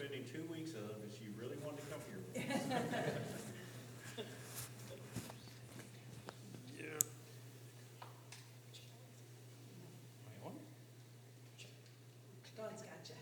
spending 0.00 0.24
two 0.32 0.42
weeks 0.50 0.70
of 0.70 0.96
if 1.06 1.18
she 1.18 1.26
really 1.38 1.56
wanted 1.62 1.76
to 1.76 1.86
come 1.90 2.00
here. 2.08 2.20
Dawn's 12.56 12.80
got 12.80 13.08
you. 13.08 13.14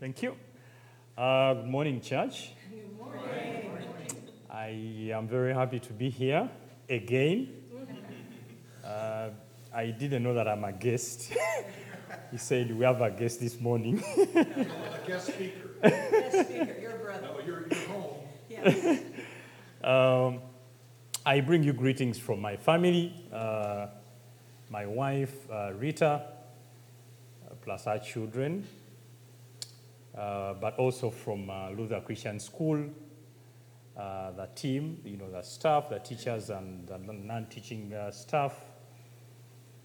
Thank 0.00 0.22
you. 0.24 0.34
Uh, 1.16 1.54
good 1.54 1.66
morning, 1.66 2.00
church. 2.00 2.52
Good 2.68 2.98
morning. 2.98 3.70
I 4.50 5.12
am 5.12 5.28
very 5.28 5.54
happy 5.54 5.78
to 5.78 5.92
be 5.92 6.10
here 6.10 6.50
again. 6.88 7.57
I 9.78 9.92
didn't 9.92 10.24
know 10.24 10.34
that 10.34 10.48
I'm 10.48 10.64
a 10.64 10.72
guest. 10.72 11.32
he 12.32 12.36
said 12.36 12.76
we 12.76 12.84
have 12.84 13.00
a 13.00 13.12
guest 13.12 13.38
this 13.38 13.60
morning. 13.60 14.02
A 14.34 14.44
guest 15.06 15.28
speaker. 15.28 15.70
Yes, 15.84 16.46
speaker, 16.48 16.76
your 16.80 16.94
brother. 16.94 17.28
No, 17.28 17.38
you're, 17.46 17.68
you're 17.68 17.88
home. 17.88 18.14
Yes. 18.50 19.02
Um, 19.84 20.40
I 21.24 21.40
bring 21.40 21.62
you 21.62 21.72
greetings 21.72 22.18
from 22.18 22.40
my 22.40 22.56
family, 22.56 23.14
uh, 23.32 23.86
my 24.68 24.86
wife, 24.86 25.48
uh, 25.48 25.72
Rita, 25.72 26.24
uh, 27.46 27.54
plus 27.62 27.86
our 27.86 28.00
children, 28.00 28.66
uh, 30.16 30.54
but 30.54 30.76
also 30.78 31.10
from 31.10 31.48
uh, 31.48 31.70
Luther 31.70 32.00
Christian 32.00 32.40
School, 32.40 32.90
uh, 33.96 34.32
the 34.32 34.48
team, 34.56 35.00
you 35.04 35.16
know, 35.16 35.30
the 35.30 35.42
staff, 35.42 35.88
the 35.88 36.00
teachers, 36.00 36.50
and 36.50 36.88
the 36.88 36.98
non 36.98 37.46
teaching 37.46 37.94
uh, 37.94 38.10
staff, 38.10 38.58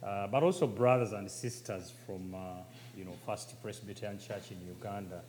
uh, 0.06 0.28
but 0.28 0.44
also 0.44 0.68
brothers 0.68 1.14
and 1.14 1.30
sisters 1.30 1.94
from, 2.06 2.36
uh, 2.36 2.40
you 2.98 3.06
know, 3.06 3.14
First 3.26 3.62
Presbyterian 3.62 4.20
Church 4.20 4.52
in 4.52 4.66
Uganda. 4.68 5.22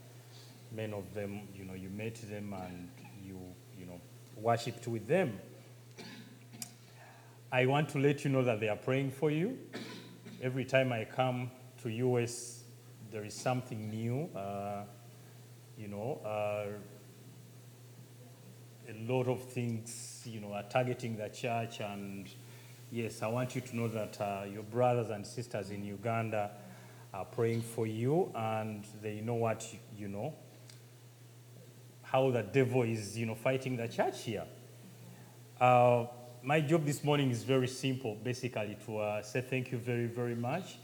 Many 0.72 0.92
of 0.92 1.14
them, 1.14 1.42
you 1.54 1.64
know, 1.64 1.74
you 1.74 1.90
met 1.90 2.16
them 2.16 2.52
and 2.54 2.88
you, 3.24 3.38
you 3.78 3.86
know, 3.86 4.00
worshipped 4.36 4.88
with 4.88 5.06
them. 5.06 5.38
I 7.52 7.66
want 7.66 7.88
to 7.90 7.98
let 7.98 8.24
you 8.24 8.30
know 8.30 8.42
that 8.42 8.58
they 8.58 8.68
are 8.68 8.76
praying 8.76 9.12
for 9.12 9.30
you. 9.30 9.56
Every 10.42 10.64
time 10.64 10.92
I 10.92 11.04
come 11.04 11.52
to 11.82 11.88
US, 11.88 12.64
there 13.12 13.24
is 13.24 13.34
something 13.34 13.90
new. 13.90 14.28
Uh, 14.34 14.82
you 15.78 15.86
know, 15.86 16.20
uh, 16.24 16.66
a 18.90 19.12
lot 19.12 19.28
of 19.28 19.42
things, 19.44 20.22
you 20.24 20.40
know, 20.40 20.52
are 20.52 20.64
targeting 20.64 21.16
the 21.16 21.28
church. 21.28 21.78
And 21.80 22.28
yes, 22.94 23.22
I 23.22 23.26
want 23.26 23.56
you 23.56 23.60
to 23.60 23.76
know 23.76 23.88
that 23.88 24.20
uh, 24.20 24.44
your 24.44 24.62
brothers 24.62 25.10
and 25.10 25.26
sisters 25.26 25.70
in 25.70 25.84
Uganda 25.84 26.52
are 27.12 27.24
praying 27.24 27.62
for 27.62 27.88
you, 27.88 28.30
and 28.36 28.86
they 29.02 29.20
know 29.20 29.34
what 29.34 29.66
you, 29.72 29.78
you 29.98 30.08
know, 30.08 30.32
how 32.02 32.30
the 32.30 32.42
devil 32.42 32.82
is, 32.82 33.18
you 33.18 33.26
know, 33.26 33.34
fighting 33.34 33.76
the 33.76 33.88
church 33.88 34.22
here. 34.22 34.44
Uh, 35.60 36.06
my 36.44 36.60
job 36.60 36.84
this 36.84 37.02
morning 37.02 37.30
is 37.30 37.42
very 37.42 37.66
simple, 37.66 38.14
basically 38.22 38.76
to 38.86 38.98
uh, 38.98 39.22
say 39.22 39.40
thank 39.40 39.72
you 39.72 39.78
very, 39.78 40.06
very 40.06 40.36
much. 40.36 40.76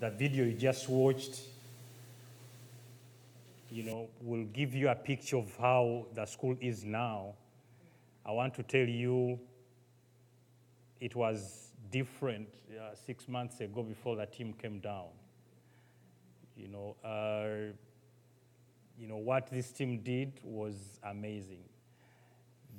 The 0.00 0.10
video 0.10 0.44
you 0.44 0.54
just 0.54 0.88
watched, 0.88 1.42
you 3.70 3.84
know, 3.84 4.08
will 4.20 4.46
give 4.46 4.74
you 4.74 4.88
a 4.88 4.96
picture 4.96 5.36
of 5.36 5.56
how 5.60 6.06
the 6.12 6.26
school 6.26 6.56
is 6.60 6.82
now. 6.82 7.34
I 8.26 8.32
want 8.32 8.54
to 8.54 8.64
tell 8.64 8.86
you 8.86 9.38
it 11.00 11.16
was 11.16 11.70
different 11.90 12.48
uh, 12.70 12.94
six 12.94 13.26
months 13.28 13.60
ago 13.60 13.82
before 13.82 14.16
the 14.16 14.26
team 14.26 14.52
came 14.52 14.78
down. 14.80 15.08
You 16.56 16.68
know, 16.68 16.96
uh, 17.04 17.72
you 18.98 19.08
know 19.08 19.16
what 19.16 19.50
this 19.50 19.72
team 19.72 20.00
did 20.02 20.32
was 20.44 20.74
amazing. 21.02 21.64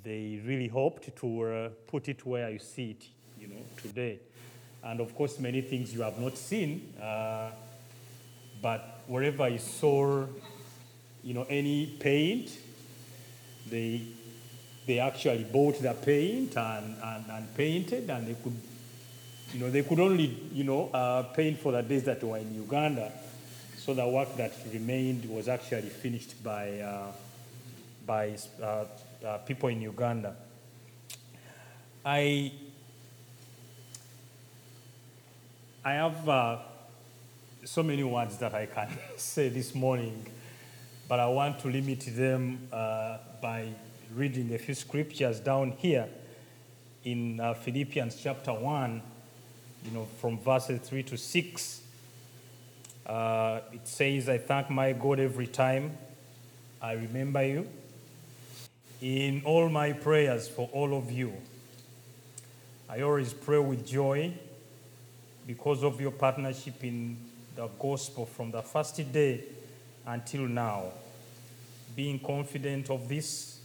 They 0.03 0.41
really 0.46 0.68
hoped 0.68 1.16
to 1.18 1.44
uh, 1.44 1.69
put 1.88 2.07
it 2.07 2.25
where 2.25 2.50
you 2.50 2.59
see 2.59 2.91
it, 2.91 3.06
you 3.40 3.47
know, 3.47 3.62
today. 3.81 4.19
And 4.84 5.00
of 5.00 5.16
course, 5.16 5.40
many 5.40 5.62
things 5.62 5.94
you 5.94 6.01
have 6.01 6.19
not 6.19 6.38
seen, 6.38 6.94
uh, 7.01 7.51
but 8.62 9.01
wherever 9.07 9.47
you 9.47 9.59
saw, 9.59 10.25
you 11.23 11.34
know, 11.34 11.46
any 11.50 11.97
paint, 12.00 12.51
they 13.69 14.01
they 14.86 15.00
actually 15.00 15.44
bought 15.44 15.81
the 15.81 15.94
paint 15.94 16.58
and, 16.58 16.96
and, 17.03 17.25
and 17.30 17.56
painted, 17.56 18.09
and 18.09 18.28
they 18.28 18.36
could, 18.42 18.56
you 19.53 19.59
know, 19.59 19.69
they 19.69 19.84
could 19.84 20.00
only, 20.00 20.50
you 20.52 20.64
know, 20.64 20.90
uh, 20.94 21.24
paint 21.24 21.59
for 21.59 21.72
the 21.72 21.81
days 21.81 22.03
that 22.06 22.24
were 22.24 22.38
in 22.38 22.53
Uganda. 22.56 23.12
So 23.78 23.94
the 23.94 24.08
work 24.08 24.36
that 24.38 24.53
remained 24.72 25.25
was 25.25 25.47
actually 25.47 25.90
finished 25.90 26.44
by, 26.44 26.80
uh, 26.80 27.12
by 28.06 28.38
uh, 28.62 28.86
uh, 29.25 29.38
people 29.40 29.70
in 29.70 29.81
Uganda. 29.81 30.36
I, 32.03 32.52
I 35.86 35.94
have 35.94 36.30
uh, 36.30 36.58
so 37.64 37.84
many 37.84 38.03
words 38.03 38.38
that 38.38 38.56
I 38.56 38.66
can 38.66 38.90
say 39.18 39.50
this 39.50 39.75
morning, 39.75 40.25
but 41.08 41.20
I 41.20 41.28
want 41.28 41.59
to 41.59 41.68
limit 41.68 42.02
them 42.16 42.68
uh, 42.72 43.18
by 43.41 43.68
reading 44.16 44.53
a 44.53 44.57
few 44.57 44.73
scriptures 44.73 45.39
down 45.39 45.72
here 45.72 46.05
in 47.05 47.39
uh, 47.39 47.53
Philippians 47.53 48.22
chapter 48.22 48.51
1, 48.51 49.01
you 49.85 49.91
know, 49.91 50.05
from 50.19 50.38
verses 50.38 50.81
3 50.81 51.03
to 51.03 51.17
6. 51.17 51.81
Uh, 53.05 53.61
it 53.72 53.88
says, 53.88 54.27
I 54.27 54.38
thank 54.38 54.69
my 54.69 54.91
God 54.91 55.19
every 55.19 55.47
time 55.47 55.97
I 56.81 56.94
remember 56.94 57.45
you 57.45 57.67
in 59.01 59.44
all 59.45 59.69
my 59.69 59.94
prayers 59.94 60.49
for 60.49 60.69
all 60.73 60.97
of 60.97 61.09
you. 61.09 61.33
I 62.89 63.01
always 63.01 63.31
pray 63.31 63.59
with 63.59 63.88
joy 63.88 64.33
because 65.47 65.83
of 65.83 66.01
your 66.01 66.11
partnership 66.11 66.83
in 66.83 67.17
the 67.55 67.67
gospel 67.79 68.25
from 68.25 68.51
the 68.51 68.61
first 68.61 68.97
day 69.13 69.45
until 70.05 70.41
now, 70.41 70.91
being 71.95 72.19
confident 72.19 72.89
of 72.89 73.07
this, 73.07 73.60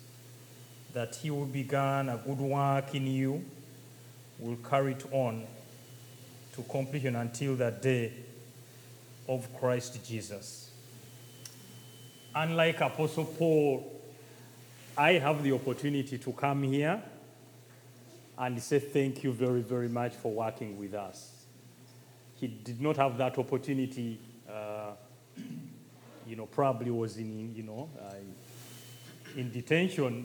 that 0.97 1.15
he 1.15 1.29
who 1.29 1.45
began 1.45 2.09
a 2.09 2.17
good 2.17 2.39
work 2.39 2.95
in 2.95 3.07
you 3.07 3.45
will 4.39 4.57
carry 4.57 4.93
it 4.93 5.05
on 5.13 5.45
to 6.55 6.63
completion 6.63 7.17
until 7.17 7.55
the 7.55 7.71
day 7.71 8.11
of 9.29 9.47
Christ 9.61 10.03
Jesus. 10.09 10.71
Unlike 12.35 12.81
Apostle 12.81 13.27
Paul, 13.27 14.01
I 14.97 15.13
have 15.19 15.43
the 15.43 15.53
opportunity 15.53 16.17
to 16.17 16.33
come 16.33 16.63
here 16.63 17.03
and 18.39 18.63
say 18.63 18.79
thank 18.79 19.23
you 19.23 19.33
very, 19.33 19.61
very 19.61 19.89
much 19.89 20.15
for 20.15 20.33
working 20.33 20.79
with 20.79 20.95
us. 20.95 21.45
He 22.37 22.47
did 22.47 22.81
not 22.81 22.97
have 22.97 23.19
that 23.19 23.37
opportunity, 23.37 24.19
uh, 24.51 24.93
you 26.27 26.37
know, 26.37 26.47
probably 26.47 26.91
was 26.91 27.19
in, 27.19 27.55
you 27.55 27.65
know, 27.65 27.91
uh, 28.01 28.15
in 29.39 29.53
detention. 29.53 30.25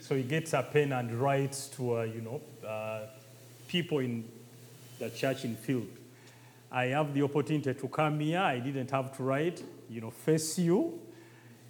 So 0.00 0.14
he 0.14 0.22
gets 0.22 0.52
a 0.52 0.62
pen 0.62 0.92
and 0.92 1.12
writes 1.12 1.68
to, 1.76 1.98
uh, 1.98 2.02
you 2.02 2.20
know, 2.20 2.40
uh, 2.66 3.06
people 3.68 3.98
in 3.98 4.24
the 4.98 5.10
church 5.10 5.44
in 5.44 5.56
Philippi. 5.56 6.00
I 6.70 6.86
have 6.86 7.14
the 7.14 7.22
opportunity 7.22 7.74
to 7.74 7.88
come 7.88 8.20
here. 8.20 8.40
I 8.40 8.58
didn't 8.58 8.90
have 8.90 9.16
to 9.16 9.22
write, 9.22 9.62
you 9.88 10.00
know, 10.00 10.10
face 10.10 10.58
you, 10.58 11.00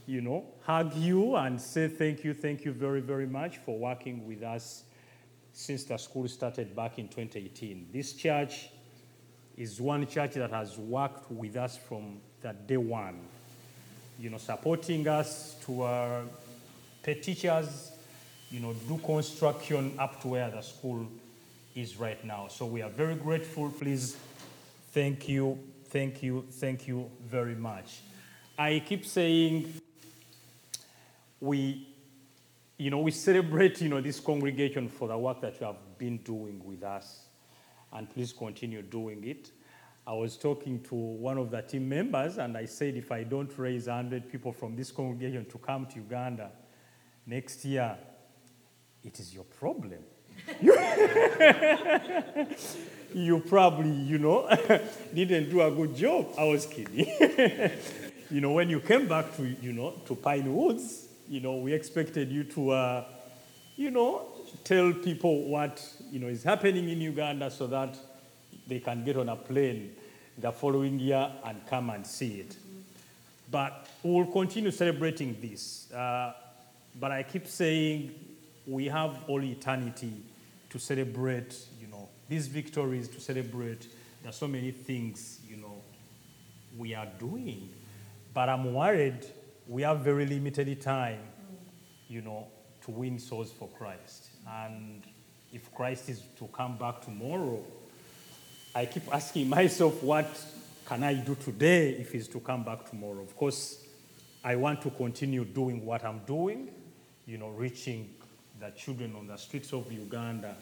you 0.07 0.21
know, 0.21 0.45
hug 0.63 0.95
you 0.95 1.37
and 1.37 1.61
say 1.61 1.89
thank 1.89 2.25
you, 2.25 2.35
thank 2.35 2.65
you 2.65 2.73
very, 2.73 3.01
very 3.01 3.27
much 3.27 3.59
for 3.59 3.79
working 3.79 4.27
with 4.27 4.43
us 4.43 4.85
since 5.53 5.85
the 5.85 5.97
school 5.97 6.29
started 6.29 6.75
back 6.77 6.99
in 6.99 7.09
2018. 7.09 7.89
This 7.93 8.13
church 8.13 8.69
is 9.57 9.81
one 9.81 10.07
church 10.07 10.35
that 10.35 10.51
has 10.51 10.77
worked 10.77 11.31
with 11.31 11.57
us 11.57 11.77
from 11.77 12.19
the 12.43 12.53
day 12.53 12.77
one, 12.77 13.19
you 14.19 14.31
know, 14.31 14.39
supporting 14.39 15.09
us 15.09 15.57
to 15.65 16.29
pay 17.03 17.15
teachers, 17.15 17.93
you 18.51 18.61
know, 18.61 18.73
do 18.89 18.99
construction 18.99 19.95
up 19.99 20.21
to 20.23 20.29
where 20.29 20.51
the 20.51 20.63
school 20.63 21.07
is 21.75 21.97
right 21.99 22.23
now. 22.25 22.49
So 22.49 22.67
we 22.67 22.83
are 22.83 22.91
very 22.91 23.15
grateful. 23.15 23.71
Please, 23.71 24.17
thank 24.93 25.29
you, 25.29 25.59
thank 25.87 26.23
you, 26.23 26.45
thank 26.53 26.89
you 26.89 27.11
very 27.25 27.55
much. 27.55 28.01
I 28.59 28.83
keep 28.87 29.05
saying 29.05 29.75
we, 31.41 31.89
you 32.79 32.91
know, 32.91 33.01
we 33.01 33.11
celebrate, 33.11 33.81
you 33.81 33.89
know, 33.89 34.01
this 34.01 34.21
congregation 34.21 34.89
for 34.89 35.09
the 35.09 35.19
work 35.19 35.41
that 35.43 35.61
you 35.61 35.67
have 35.67 35.77
been 35.99 36.19
doing 36.19 36.63
with 36.65 36.83
us, 36.83 37.27
and 37.93 38.09
please 38.09 38.33
continue 38.33 38.83
doing 38.83 39.25
it. 39.25 39.51
I 40.07 40.13
was 40.13 40.37
talking 40.37 40.81
to 40.85 40.95
one 40.95 41.37
of 41.37 41.51
the 41.51 41.63
team 41.63 41.89
members, 41.89 42.39
and 42.39 42.57
I 42.57 42.67
said, 42.67 42.95
if 42.95 43.11
I 43.11 43.25
don't 43.25 43.51
raise 43.59 43.89
100 43.89 44.31
people 44.31 44.53
from 44.53 44.77
this 44.77 44.93
congregation 44.93 45.47
to 45.47 45.59
come 45.59 45.87
to 45.87 45.97
Uganda 45.97 46.51
next 47.27 47.65
year, 47.65 47.97
it 49.07 49.21
is 49.21 49.33
your 49.33 49.45
problem. 49.45 50.01
you 53.15 53.39
probably, 53.49 53.91
you 53.91 54.19
know, 54.19 54.49
didn't 55.15 55.49
do 55.49 55.63
a 55.63 55.71
good 55.71 55.95
job. 55.95 56.27
I 56.37 56.45
was 56.45 56.67
kidding. 56.67 57.07
you 58.31 58.41
know, 58.41 58.53
when 58.53 58.69
you 58.69 58.81
came 58.81 59.07
back 59.07 59.37
to, 59.37 59.47
you 59.63 59.73
know, 59.73 59.93
to 60.07 60.17
Pine 60.17 60.53
Woods, 60.55 61.07
you 61.29 61.41
know, 61.41 61.57
we 61.57 61.73
expected 61.73 62.31
you 62.31 62.45
to, 62.45 62.71
uh, 62.71 63.05
you 63.77 63.91
know, 63.91 64.27
tell 64.65 64.93
people 64.93 65.43
what, 65.45 65.83
you 66.11 66.19
know, 66.19 66.27
is 66.27 66.43
happening 66.43 66.89
in 66.89 67.01
Uganda 67.01 67.51
so 67.51 67.67
that 67.69 67.97
they 68.67 68.81
can 68.81 69.05
get 69.05 69.17
on 69.17 69.29
a 69.29 69.37
plane 69.37 69.95
the 70.39 70.51
following 70.51 70.99
year 70.99 71.31
and 71.45 71.65
come 71.67 71.91
and 71.91 72.07
see 72.07 72.41
it. 72.41 72.57
But 73.51 73.87
we'll 74.03 74.27
continue 74.27 74.73
celebrating 74.73 75.37
this. 75.41 75.91
Uh, 75.93 76.33
but 76.99 77.13
I 77.13 77.23
keep 77.23 77.47
saying 77.47 78.15
we 78.67 78.87
have 78.87 79.19
all 79.29 79.43
eternity 79.43 80.13
to 80.71 80.79
celebrate, 80.79 81.57
you 81.81 81.87
know, 81.87 82.09
these 82.29 82.47
victories, 82.47 83.09
to 83.09 83.21
celebrate. 83.21 83.89
There's 84.23 84.37
so 84.37 84.49
many 84.49 84.73
things, 84.73 85.41
you 85.49 85.57
know, 85.57 85.81
we 86.77 86.95
are 86.95 87.09
doing. 87.19 87.71
But 88.35 88.49
I'm 88.49 88.75
worried 88.75 89.25
we 89.69 89.83
have 89.83 90.01
very 90.01 90.27
limited 90.27 90.81
time, 90.81 91.19
you 92.09 92.23
know, 92.23 92.47
to 92.85 92.91
win 92.91 93.19
souls 93.19 93.51
for 93.51 93.69
Christ. 93.69 94.29
And 94.49 95.03
if 95.53 95.75
Christ 95.75 96.09
is 96.09 96.23
to 96.39 96.47
come 96.49 96.77
back 96.77 97.03
tomorrow, 97.03 97.65
I 98.75 98.87
keep 98.87 99.13
asking 99.13 99.49
myself, 99.49 100.03
what 100.03 100.29
can 100.85 101.03
I 101.03 101.15
do 101.15 101.35
today 101.35 101.91
if 101.91 102.13
he's 102.13 102.29
to 102.29 102.41
come 102.41 102.63
back 102.63 102.89
tomorrow? 102.89 103.23
Of 103.23 103.37
course, 103.37 103.85
I 104.45 104.55
want 104.55 104.83
to 104.83 104.91
continue 104.91 105.45
doing 105.45 105.85
what 105.85 106.05
I'm 106.05 106.21
doing, 106.27 106.69
you 107.27 107.39
know, 107.39 107.49
reaching 107.49 108.15
the 108.61 108.71
children 108.71 109.15
on 109.17 109.27
the 109.27 109.37
streets 109.37 109.73
of 109.73 109.91
Uganda 109.93 110.57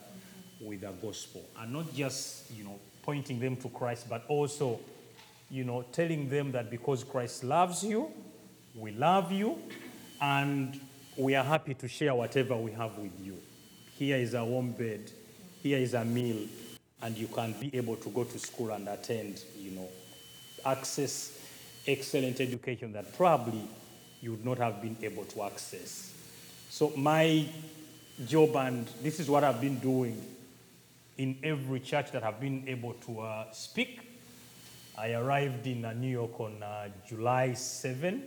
with 0.61 0.81
the 0.83 0.91
gospel. 1.03 1.45
And 1.59 1.73
not 1.73 1.95
just, 1.95 2.51
you 2.53 2.65
know, 2.65 2.79
pointing 3.03 3.39
them 3.39 3.57
to 3.57 3.69
Christ, 3.69 4.09
but 4.09 4.25
also, 4.29 4.81
you 5.51 5.65
know, 5.65 5.85
telling 5.93 6.29
them 6.29 6.53
that 6.53 6.71
because 6.71 7.05
Christ 7.05 7.45
loves 7.45 7.85
you, 7.85 8.11
we 8.75 8.93
love 8.93 9.31
you, 9.31 9.59
and 10.21 10.81
we 11.17 11.35
are 11.35 11.45
happy 11.45 11.75
to 11.75 11.87
share 11.89 12.15
whatever 12.15 12.57
we 12.57 12.73
have 12.73 12.97
with 12.99 13.13
you. 13.23 13.37
Here 13.97 14.17
is 14.17 14.35
a 14.35 14.45
warm 14.45 14.73
bed, 14.73 15.13
here 15.63 15.79
is 15.79 15.95
a 15.95 16.05
meal, 16.05 16.49
and 17.03 17.17
you 17.17 17.29
can 17.29 17.53
be 17.61 17.71
able 17.77 17.97
to 17.97 18.09
go 18.11 18.25
to 18.25 18.39
school 18.39 18.71
and 18.71 18.89
attend, 18.89 19.45
you 19.57 19.71
know, 19.73 19.89
access 20.65 21.39
excellent 21.87 22.41
education 22.41 22.93
that 22.93 23.17
probably 23.17 23.63
you 24.21 24.33
would 24.33 24.45
not 24.45 24.59
have 24.59 24.81
been 24.81 24.97
able 25.03 25.25
to 25.25 25.43
access. 25.43 26.15
So 26.71 26.93
my 26.97 27.47
job, 28.27 28.57
and 28.57 28.87
this 29.03 29.19
is 29.19 29.29
what 29.29 29.45
I've 29.45 29.61
been 29.61 29.79
doing 29.79 30.21
in 31.19 31.37
every 31.43 31.81
church 31.81 32.13
that 32.13 32.23
I've 32.23 32.41
been 32.41 32.65
able 32.69 32.95
to 33.07 33.21
uh, 33.21 33.53
speak. 33.53 34.01
I 34.97 35.13
arrived 35.15 35.67
in 35.67 35.85
uh, 35.85 35.93
New 35.93 36.09
York 36.09 36.39
on 36.39 36.63
uh, 36.63 36.89
July 37.09 37.55
7. 37.55 38.23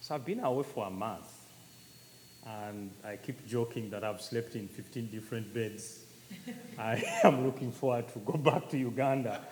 So 0.00 0.14
I've 0.14 0.24
been 0.24 0.40
away 0.40 0.64
for 0.64 0.86
a 0.86 0.90
month. 0.90 1.28
And 2.46 2.90
I 3.04 3.16
keep 3.16 3.46
joking 3.46 3.90
that 3.90 4.02
I've 4.02 4.22
slept 4.22 4.54
in 4.54 4.66
15 4.66 5.08
different 5.08 5.52
beds. 5.52 6.00
I 6.78 7.02
am 7.22 7.44
looking 7.44 7.70
forward 7.70 8.08
to 8.14 8.18
go 8.20 8.38
back 8.38 8.70
to 8.70 8.78
Uganda. 8.78 9.42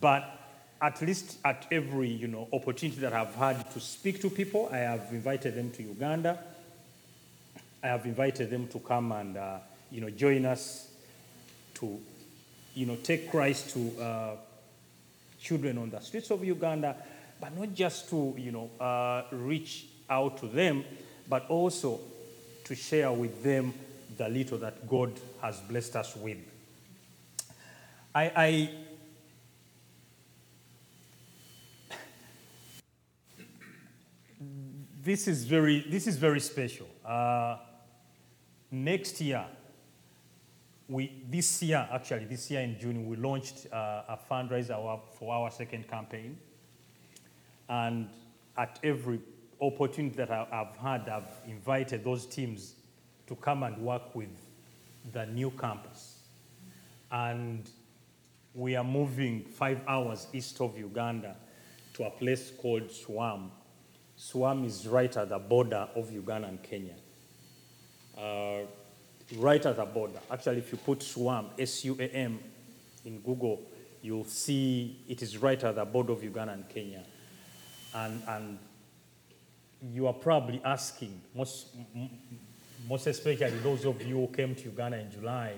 But 0.00 0.38
at 0.80 1.00
least 1.00 1.38
at 1.44 1.66
every 1.70 2.08
you 2.08 2.28
know, 2.28 2.48
opportunity 2.52 3.00
that 3.00 3.14
I've 3.14 3.34
had 3.34 3.70
to 3.72 3.80
speak 3.80 4.20
to 4.20 4.30
people, 4.30 4.68
I 4.70 4.78
have 4.78 5.08
invited 5.10 5.54
them 5.54 5.70
to 5.72 5.82
Uganda. 5.82 6.38
I 7.82 7.88
have 7.88 8.06
invited 8.06 8.50
them 8.50 8.68
to 8.68 8.78
come 8.80 9.12
and 9.12 9.36
uh, 9.36 9.58
you 9.90 10.00
know, 10.00 10.10
join 10.10 10.44
us 10.44 10.90
to 11.74 11.98
you 12.74 12.86
know, 12.86 12.96
take 12.96 13.30
Christ 13.30 13.70
to 13.70 14.00
uh, 14.00 14.36
children 15.40 15.78
on 15.78 15.90
the 15.90 16.00
streets 16.00 16.30
of 16.30 16.44
Uganda, 16.44 16.96
but 17.40 17.56
not 17.56 17.74
just 17.74 18.08
to 18.10 18.34
you 18.38 18.52
know, 18.52 18.70
uh, 18.80 19.24
reach 19.32 19.86
out 20.08 20.38
to 20.38 20.46
them, 20.46 20.84
but 21.28 21.48
also 21.48 22.00
to 22.64 22.74
share 22.74 23.10
with 23.10 23.42
them 23.42 23.74
the 24.16 24.28
little 24.28 24.58
that 24.58 24.88
God 24.88 25.12
has 25.42 25.58
blessed 25.60 25.96
us 25.96 26.16
with. 26.16 26.38
I, 28.14 28.32
I 28.36 28.70
this 35.02 35.28
is 35.28 35.44
very 35.44 35.84
this 35.88 36.06
is 36.06 36.16
very 36.16 36.40
special. 36.40 36.86
Uh, 37.04 37.56
next 38.70 39.20
year, 39.20 39.44
we 40.88 41.22
this 41.28 41.62
year 41.62 41.86
actually 41.92 42.24
this 42.24 42.50
year 42.50 42.62
in 42.62 42.78
June 42.78 43.06
we 43.06 43.16
launched 43.16 43.66
uh, 43.72 44.02
a 44.08 44.18
fundraiser 44.30 45.00
for 45.18 45.34
our 45.34 45.50
second 45.50 45.86
campaign, 45.88 46.38
and 47.68 48.08
at 48.56 48.78
every 48.82 49.20
opportunity 49.60 50.16
that 50.16 50.30
I've 50.30 50.76
had, 50.76 51.08
I've 51.08 51.28
invited 51.46 52.04
those 52.04 52.26
teams 52.26 52.74
to 53.26 53.34
come 53.36 53.64
and 53.64 53.76
work 53.78 54.14
with 54.14 54.30
the 55.12 55.26
new 55.26 55.50
campus, 55.50 56.18
and 57.10 57.68
we 58.54 58.76
are 58.76 58.84
moving 58.84 59.44
five 59.44 59.80
hours 59.86 60.26
east 60.32 60.60
of 60.60 60.78
Uganda 60.78 61.36
to 61.94 62.04
a 62.04 62.10
place 62.10 62.50
called 62.50 62.90
Suam. 62.90 63.50
Suam 64.16 64.64
is 64.64 64.86
right 64.88 65.14
at 65.16 65.28
the 65.28 65.38
border 65.38 65.88
of 65.94 66.10
Uganda 66.10 66.48
and 66.48 66.62
Kenya. 66.62 66.94
Uh, 68.18 68.66
right 69.36 69.64
at 69.64 69.76
the 69.76 69.84
border. 69.84 70.18
Actually, 70.28 70.58
if 70.58 70.72
you 70.72 70.78
put 70.78 71.02
Suam, 71.02 71.50
S 71.58 71.84
U 71.84 71.96
A 72.00 72.08
M, 72.08 72.40
in 73.04 73.20
Google, 73.20 73.62
you'll 74.02 74.24
see 74.24 74.98
it 75.08 75.22
is 75.22 75.38
right 75.38 75.62
at 75.62 75.76
the 75.76 75.84
border 75.84 76.12
of 76.12 76.22
Uganda 76.24 76.52
and 76.52 76.68
Kenya. 76.68 77.04
And, 77.94 78.22
and 78.28 78.58
you 79.94 80.06
are 80.06 80.12
probably 80.12 80.60
asking, 80.64 81.20
most, 81.34 81.68
most 82.88 83.06
especially 83.06 83.58
those 83.58 83.84
of 83.84 84.02
you 84.02 84.16
who 84.16 84.26
came 84.28 84.54
to 84.54 84.64
Uganda 84.64 84.98
in 84.98 85.10
July, 85.10 85.52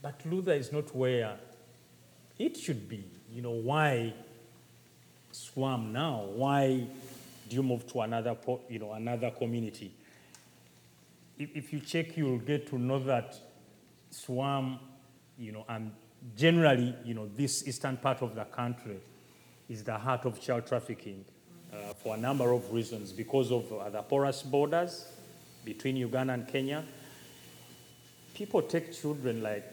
but 0.00 0.20
Luther 0.24 0.52
is 0.52 0.72
not 0.72 0.94
where 0.96 1.36
it 2.38 2.56
should 2.56 2.88
be. 2.88 3.04
You 3.30 3.42
know, 3.42 3.50
why 3.50 4.14
Suam 5.30 5.92
now? 5.92 6.24
Why 6.34 6.86
do 7.48 7.56
you 7.56 7.62
move 7.62 7.86
to 7.92 8.00
another, 8.00 8.36
you 8.68 8.78
know, 8.78 8.92
another 8.92 9.30
community? 9.30 9.92
If, 11.54 11.72
you 11.72 11.80
check, 11.80 12.16
you'll 12.16 12.38
get 12.38 12.66
to 12.68 12.78
know 12.78 12.98
that 13.00 13.38
Suam, 14.10 14.78
you 15.38 15.52
know, 15.52 15.64
and 15.68 15.92
generally, 16.36 16.94
you 17.04 17.14
know, 17.14 17.28
this 17.34 17.66
eastern 17.66 17.96
part 17.96 18.22
of 18.22 18.34
the 18.34 18.44
country 18.44 18.98
is 19.68 19.82
the 19.82 19.96
heart 19.96 20.24
of 20.24 20.40
child 20.40 20.66
trafficking 20.66 21.24
uh, 21.72 21.94
for 21.94 22.14
a 22.14 22.18
number 22.18 22.52
of 22.52 22.72
reasons 22.72 23.12
because 23.12 23.50
of 23.50 23.72
uh, 23.72 23.90
the 23.90 24.02
porous 24.02 24.42
borders 24.42 25.06
between 25.64 25.96
Uganda 25.96 26.34
and 26.34 26.46
Kenya. 26.46 26.84
People 28.34 28.62
take 28.62 28.92
children 28.92 29.42
like 29.42 29.64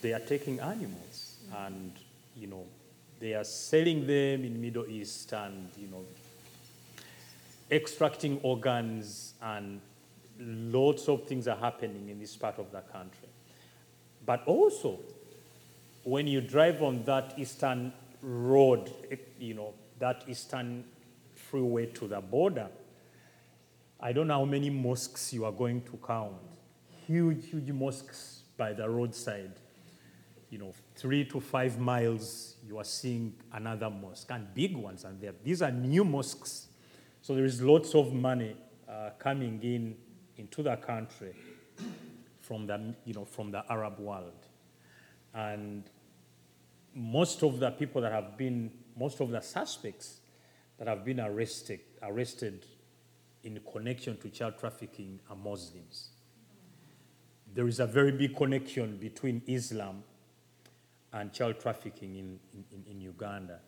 they 0.00 0.12
are 0.12 0.20
taking 0.20 0.60
animals, 0.60 1.38
and 1.56 1.92
you 2.36 2.46
know, 2.46 2.64
they 3.20 3.34
are 3.34 3.44
selling 3.44 4.06
them 4.06 4.44
in 4.44 4.60
Middle 4.60 4.86
East 4.86 5.32
and, 5.32 5.70
you 5.78 5.86
know, 5.86 6.04
extracting 7.70 8.40
organs 8.42 9.34
and 9.40 9.80
lots 10.44 11.08
of 11.08 11.26
things 11.26 11.48
are 11.48 11.56
happening 11.56 12.08
in 12.08 12.18
this 12.18 12.36
part 12.36 12.58
of 12.58 12.70
the 12.72 12.80
country. 12.80 13.28
But 14.24 14.44
also, 14.46 15.00
when 16.04 16.26
you 16.26 16.40
drive 16.40 16.82
on 16.82 17.04
that 17.04 17.34
eastern 17.38 17.92
road, 18.22 18.90
you 19.38 19.54
know, 19.54 19.74
that 19.98 20.24
eastern 20.26 20.84
freeway 21.34 21.86
to 21.86 22.08
the 22.08 22.20
border, 22.20 22.68
I 24.00 24.12
don't 24.12 24.26
know 24.26 24.38
how 24.38 24.44
many 24.44 24.70
mosques 24.70 25.32
you 25.32 25.44
are 25.44 25.52
going 25.52 25.82
to 25.82 25.98
count. 26.04 26.34
Huge, 27.06 27.50
huge 27.50 27.70
mosques 27.70 28.42
by 28.56 28.72
the 28.72 28.88
roadside. 28.88 29.52
You 30.50 30.58
know, 30.58 30.74
three 30.96 31.24
to 31.26 31.40
five 31.40 31.78
miles, 31.78 32.56
you 32.66 32.78
are 32.78 32.84
seeing 32.84 33.34
another 33.52 33.88
mosque, 33.88 34.28
and 34.30 34.52
big 34.54 34.76
ones. 34.76 35.04
And 35.04 35.20
these 35.42 35.62
are 35.62 35.70
new 35.70 36.04
mosques. 36.04 36.66
So 37.22 37.34
there 37.34 37.44
is 37.44 37.62
lots 37.62 37.94
of 37.94 38.12
money 38.12 38.56
uh, 38.88 39.10
coming 39.18 39.60
in 39.62 39.96
into 40.42 40.62
the 40.62 40.76
country 40.76 41.34
from 42.40 42.66
the, 42.66 42.94
you 43.04 43.14
know, 43.14 43.24
from 43.24 43.52
the 43.52 43.62
Arab 43.70 44.00
world. 44.00 44.46
And 45.32 45.84
most 46.94 47.44
of 47.44 47.60
the 47.60 47.70
people 47.70 48.02
that 48.02 48.12
have 48.12 48.36
been, 48.36 48.72
most 48.96 49.20
of 49.20 49.30
the 49.30 49.40
suspects 49.40 50.20
that 50.78 50.88
have 50.88 51.04
been 51.04 51.20
arrested, 51.20 51.80
arrested 52.02 52.66
in 53.44 53.60
connection 53.72 54.16
to 54.18 54.28
child 54.30 54.54
trafficking 54.58 55.20
are 55.30 55.36
Muslims. 55.36 56.10
There 57.54 57.68
is 57.68 57.78
a 57.78 57.86
very 57.86 58.12
big 58.12 58.36
connection 58.36 58.96
between 58.96 59.42
Islam 59.46 60.02
and 61.12 61.32
child 61.32 61.60
trafficking 61.60 62.16
in, 62.16 62.40
in, 62.52 62.84
in 62.90 63.00
Uganda. 63.00 63.60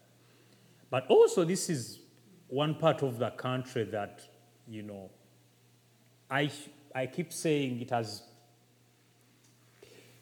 But 0.91 1.07
also, 1.07 1.45
this 1.45 1.71
is 1.71 2.01
one 2.49 2.75
part 2.75 3.03
of 3.03 3.19
the 3.19 3.31
country 3.31 3.85
that, 3.85 4.23
you 4.67 4.83
know, 4.83 5.11
I, 6.35 6.51
I 6.95 7.07
keep 7.07 7.33
saying 7.33 7.81
it 7.81 7.91
has 7.91 8.23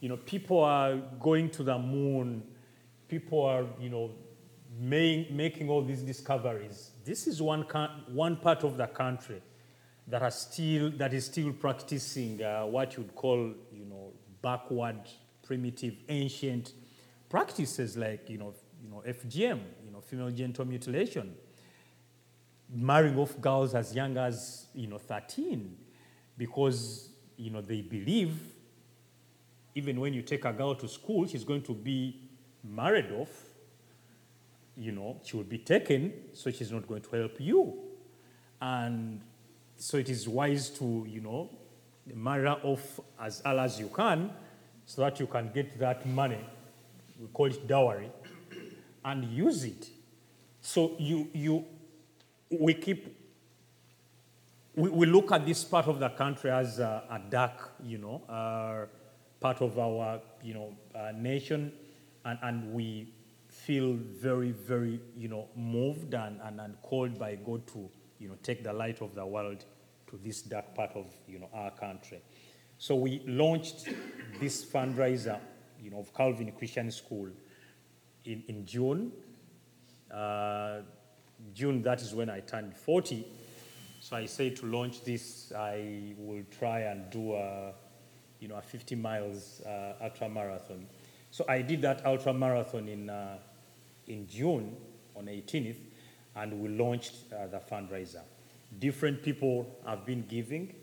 You 0.03 0.09
know, 0.09 0.17
people 0.17 0.59
are 0.65 0.97
going 1.21 1.49
to 1.51 1.63
the 1.63 1.79
moon. 1.79 2.43
People 3.07 3.43
are, 3.45 3.65
you 3.81 3.89
know, 3.89 4.11
ma- 4.81 5.25
making 5.31 5.71
all 5.71 5.81
these 5.81 6.03
discoveries. 6.03 6.91
This 7.05 7.29
is 7.29 7.41
one, 7.41 7.63
one 8.09 8.35
part 8.37 8.65
of 8.65 8.77
the 8.77 8.89
country 8.89 9.41
that, 10.09 10.21
are 10.21 10.33
still, 10.33 10.91
that 10.99 11.15
is 11.15 11.27
still 11.27 11.53
practicing 11.53 12.43
uh, 12.43 12.65
what 12.65 12.97
you'd 12.97 13.15
call, 13.15 13.55
you 13.73 13.85
know, 13.85 14.13
backward, 14.43 14.99
primitive, 15.47 15.95
ancient 16.09 16.73
practices 17.29 17.97
like, 17.97 18.29
you 18.29 18.39
know, 18.39 18.55
you 18.83 18.91
know, 18.91 19.05
FGM, 19.07 19.61
you 19.85 19.93
know, 19.93 20.01
female 20.01 20.33
genital 20.33 20.65
mutilation, 20.65 21.33
marrying 22.75 23.17
off 23.17 23.41
girls 23.41 23.77
as 23.77 23.95
young 23.95 24.17
as, 24.17 24.67
you 24.75 24.89
know, 24.89 24.99
13, 24.99 25.77
because, 26.43 27.09
you 27.37 27.51
know, 27.51 27.61
they 27.61 27.83
believe 27.83 28.35
even 29.77 30.01
when 30.01 30.13
you 30.13 30.23
take 30.23 30.45
a 30.45 30.53
girl 30.53 30.75
to 30.75 30.89
school, 30.89 31.25
she's 31.25 31.45
going 31.45 31.63
to 31.63 31.73
be 31.73 32.17
married 32.65 33.13
off. 33.13 33.45
You 34.77 34.91
know, 34.91 35.21
she 35.23 35.37
will 35.37 35.45
be 35.45 35.59
taken, 35.59 36.13
so 36.33 36.51
she's 36.51 36.73
not 36.73 36.89
going 36.89 37.03
to 37.03 37.17
help 37.17 37.41
you. 37.41 37.79
And 38.61 39.21
so 39.77 39.99
it 39.99 40.09
is 40.09 40.29
wise 40.29 40.69
to, 40.81 41.07
you 41.09 41.21
know, 41.21 41.49
marry 42.13 42.49
off 42.49 42.99
as 43.21 43.41
early 43.47 43.61
as 43.61 43.79
you 43.79 43.87
can 43.95 44.33
so 44.85 45.03
that 45.03 45.21
you 45.21 45.29
can 45.29 45.53
get 45.55 45.79
that 45.79 46.05
money, 46.07 46.45
we 47.21 47.29
call 47.29 47.47
it 47.47 47.69
dowry, 47.69 48.11
and 49.05 49.25
use 49.27 49.63
it. 49.63 49.89
So 50.61 50.97
you, 50.99 51.29
you, 51.33 51.65
we 52.51 52.75
keep 52.75 53.22
we, 54.75 54.89
we 54.89 55.07
look 55.07 55.33
at 55.33 55.45
this 55.45 55.65
part 55.65 55.87
of 55.87 55.99
the 55.99 56.09
country 56.11 56.51
as 56.51 56.79
a, 56.79 57.05
a 57.11 57.19
dark, 57.31 57.73
you 57.83 57.99
know, 57.99 58.23
uh, 58.29 58.87
part 59.41 59.61
of 59.61 59.79
our, 59.79 60.21
you 60.43 60.55
know, 60.55 60.75
uh, 60.95 61.13
nation, 61.15 61.73
and, 62.25 62.39
and 62.43 62.73
we 62.73 63.13
feel 63.49 63.95
very, 63.95 64.51
very, 64.51 65.01
you 65.17 65.29
know, 65.29 65.49
moved 65.55 66.15
and, 66.15 66.41
and, 66.45 66.61
and 66.61 66.81
called 66.83 67.19
by 67.19 67.35
God 67.35 67.67
to, 67.69 67.91
you 68.19 68.29
know, 68.29 68.37
take 68.43 68.65
the 68.65 68.73
light 68.73 69.03
of 69.03 69.15
the 69.15 69.27
world 69.27 69.65
to 70.09 70.19
this 70.25 70.43
dark 70.43 70.75
part 70.75 70.93
of, 70.95 71.07
you 71.29 71.39
know, 71.39 71.49
our 71.53 71.71
country. 71.73 72.23
So 72.79 72.95
we 72.95 73.23
launched 73.27 73.89
this 74.41 74.65
fundraiser, 74.65 75.39
you 75.83 75.91
know, 75.91 75.99
of 75.99 76.15
Calvin 76.15 76.51
Christian 76.53 76.91
School 76.91 77.29
in, 78.25 78.43
in 78.49 78.65
June. 78.65 79.13
Uh, 80.11 80.81
June, 81.53 81.83
that 81.83 82.01
is 82.01 82.15
when 82.15 82.31
I 82.31 82.41
turned 82.41 82.75
40. 82.75 83.27
So 84.03 84.17
I 84.17 84.27
say 84.27 84.51
to 84.51 84.67
launch 84.67 85.05
this, 85.05 85.53
I 85.57 86.13
will 86.19 86.43
try 86.59 86.81
and 86.81 87.09
do 87.09 87.35
a, 87.35 87.73
you 88.41 88.49
know, 88.49 88.57
a 88.57 88.61
50 88.61 88.97
miles 88.97 89.61
uh, 89.65 89.93
ultra 90.03 90.29
marathon. 90.29 90.89
So 91.31 91.45
I 91.49 91.63
did 91.63 91.83
that 91.83 92.05
ultra 92.05 92.35
marathon 92.35 92.89
in, 92.89 93.09
uh, 93.09 93.39
in 94.09 94.27
June 94.27 94.77
on 95.15 95.27
18th, 95.27 95.77
and 96.35 96.61
we 96.61 96.71
launched 96.71 97.15
uh, 97.33 97.47
the 97.47 97.59
fundraiser. 97.59 98.23
Different 98.81 99.23
people 99.23 99.73
have 99.87 100.05
been 100.05 100.27
giving, 100.27 100.75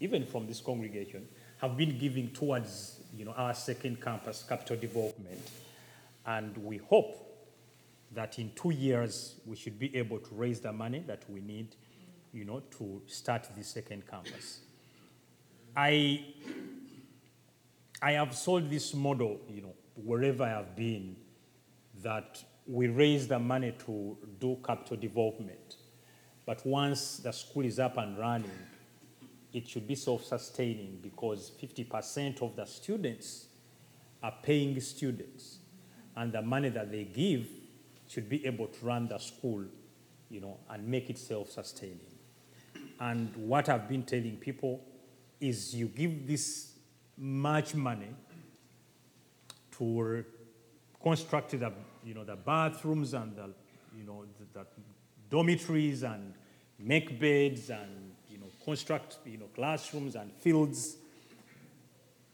even 0.00 0.26
from 0.26 0.48
this 0.48 0.60
congregation, 0.60 1.24
have 1.58 1.76
been 1.76 1.98
giving 1.98 2.30
towards, 2.30 2.98
you 3.16 3.26
know, 3.26 3.32
our 3.36 3.54
second 3.54 4.02
campus, 4.02 4.44
capital 4.46 4.76
development, 4.76 5.50
and 6.26 6.56
we 6.64 6.78
hope 6.78 7.46
that 8.10 8.40
in 8.40 8.50
two 8.56 8.70
years 8.70 9.36
we 9.46 9.54
should 9.54 9.78
be 9.78 9.94
able 9.94 10.18
to 10.18 10.34
raise 10.34 10.58
the 10.58 10.72
money 10.72 11.04
that 11.06 11.22
we 11.30 11.40
need, 11.40 11.76
you 12.32 12.44
know, 12.44 12.60
to 12.78 13.02
start 13.06 13.48
the 13.56 13.64
second 13.64 14.06
campus. 14.08 14.60
I, 15.76 16.24
I 18.02 18.12
have 18.12 18.34
sold 18.34 18.70
this 18.70 18.94
model, 18.94 19.40
you 19.48 19.62
know, 19.62 19.74
wherever 19.94 20.44
I 20.44 20.50
have 20.50 20.76
been, 20.76 21.16
that 22.02 22.42
we 22.66 22.88
raise 22.88 23.26
the 23.26 23.38
money 23.38 23.74
to 23.86 24.16
do 24.38 24.58
capital 24.64 24.96
development. 24.96 25.76
But 26.44 26.64
once 26.66 27.18
the 27.18 27.32
school 27.32 27.64
is 27.64 27.78
up 27.78 27.96
and 27.96 28.18
running, 28.18 28.50
it 29.52 29.66
should 29.66 29.86
be 29.86 29.94
self-sustaining 29.94 31.00
because 31.02 31.52
50% 31.62 32.42
of 32.42 32.54
the 32.56 32.64
students 32.66 33.46
are 34.22 34.34
paying 34.42 34.78
students. 34.80 35.58
And 36.16 36.32
the 36.32 36.42
money 36.42 36.68
that 36.70 36.90
they 36.90 37.04
give 37.04 37.46
should 38.06 38.28
be 38.28 38.44
able 38.46 38.66
to 38.66 38.86
run 38.86 39.08
the 39.08 39.18
school, 39.18 39.64
you 40.28 40.40
know, 40.40 40.58
and 40.70 40.86
make 40.86 41.10
it 41.10 41.18
self-sustaining. 41.18 42.17
And 43.00 43.34
what 43.36 43.68
I've 43.68 43.88
been 43.88 44.02
telling 44.02 44.36
people 44.36 44.84
is 45.40 45.74
you 45.74 45.86
give 45.86 46.26
this 46.26 46.72
much 47.16 47.74
money 47.74 48.08
to 49.78 50.24
construct 51.02 51.50
the, 51.52 51.72
you 52.04 52.14
know, 52.14 52.24
the 52.24 52.36
bathrooms 52.36 53.14
and 53.14 53.36
the, 53.36 53.50
you 53.96 54.04
know, 54.04 54.24
the, 54.52 54.60
the 54.60 54.66
dormitories 55.30 56.02
and 56.02 56.34
make 56.78 57.20
beds 57.20 57.70
and, 57.70 58.12
you 58.28 58.38
know, 58.38 58.46
construct, 58.64 59.18
you 59.24 59.38
know, 59.38 59.46
classrooms 59.54 60.16
and 60.16 60.32
fields 60.32 60.96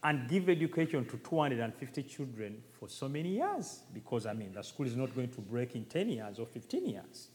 and 0.02 0.28
give 0.28 0.48
education 0.48 1.04
to 1.06 1.16
250 1.16 2.02
children 2.02 2.62
for 2.78 2.88
so 2.88 3.08
many 3.08 3.30
years 3.30 3.80
because, 3.92 4.26
I 4.26 4.34
mean, 4.34 4.52
the 4.52 4.62
school 4.62 4.86
is 4.86 4.96
not 4.96 5.14
going 5.14 5.30
to 5.30 5.40
break 5.40 5.74
in 5.74 5.86
10 5.86 6.08
years 6.10 6.38
or 6.38 6.46
15 6.46 6.86
years. 6.86 7.28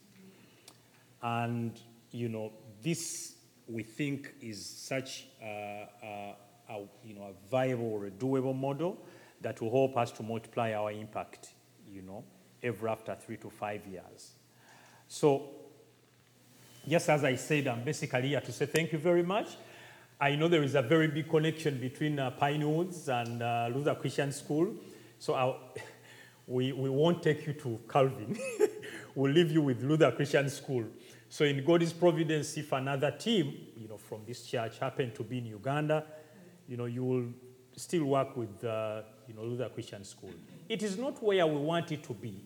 And, 1.21 1.79
you 2.11 2.29
know, 2.29 2.51
this 2.81 3.35
we 3.67 3.83
think 3.83 4.33
is 4.41 4.65
such 4.65 5.27
a, 5.41 5.87
a, 6.69 6.79
you 7.05 7.13
know, 7.13 7.23
a 7.23 7.49
viable 7.49 7.93
or 7.93 8.07
a 8.07 8.11
doable 8.11 8.57
model 8.57 8.97
that 9.41 9.61
will 9.61 9.71
help 9.71 9.95
us 9.95 10.11
to 10.11 10.23
multiply 10.23 10.73
our 10.73 10.91
impact, 10.91 11.49
you 11.87 12.01
know, 12.01 12.23
every 12.63 12.89
after 12.89 13.15
three 13.15 13.37
to 13.37 13.49
five 13.49 13.85
years. 13.85 14.31
So, 15.07 15.49
just 16.87 17.09
as 17.09 17.23
I 17.23 17.35
said, 17.35 17.67
I'm 17.67 17.83
basically 17.83 18.29
here 18.29 18.41
to 18.41 18.51
say 18.51 18.65
thank 18.65 18.91
you 18.91 18.97
very 18.97 19.23
much. 19.23 19.49
I 20.19 20.35
know 20.35 20.47
there 20.47 20.63
is 20.63 20.75
a 20.75 20.81
very 20.81 21.07
big 21.07 21.29
connection 21.29 21.79
between 21.79 22.19
uh, 22.19 22.31
Pine 22.31 22.69
Woods 22.75 23.07
and 23.07 23.41
uh, 23.41 23.69
Luther 23.73 23.95
Christian 23.95 24.31
School. 24.31 24.73
So 25.19 25.33
I'll, 25.33 25.59
we, 26.47 26.71
we 26.73 26.89
won't 26.89 27.21
take 27.21 27.45
you 27.45 27.53
to 27.53 27.79
Calvin. 27.87 28.37
we'll 29.15 29.31
leave 29.31 29.51
you 29.51 29.61
with 29.61 29.83
Luther 29.83 30.11
Christian 30.11 30.49
School. 30.49 30.85
So 31.29 31.45
in 31.45 31.63
God's 31.63 31.93
providence, 31.93 32.57
if 32.57 32.71
another 32.71 33.11
team, 33.11 33.53
you 33.77 33.87
know, 33.87 33.97
from 33.97 34.21
this 34.25 34.43
church 34.43 34.79
happen 34.79 35.11
to 35.13 35.23
be 35.23 35.37
in 35.37 35.45
Uganda, 35.45 36.03
you 36.67 36.75
know, 36.75 36.85
you 36.85 37.03
will 37.03 37.25
still 37.75 38.05
work 38.05 38.35
with, 38.35 38.63
uh, 38.63 39.03
you 39.27 39.35
know, 39.35 39.43
Luther 39.43 39.69
Christian 39.69 40.03
School. 40.03 40.31
It 40.67 40.81
is 40.81 40.97
not 40.97 41.21
where 41.21 41.45
we 41.45 41.57
want 41.57 41.91
it 41.91 42.03
to 42.03 42.13
be, 42.13 42.43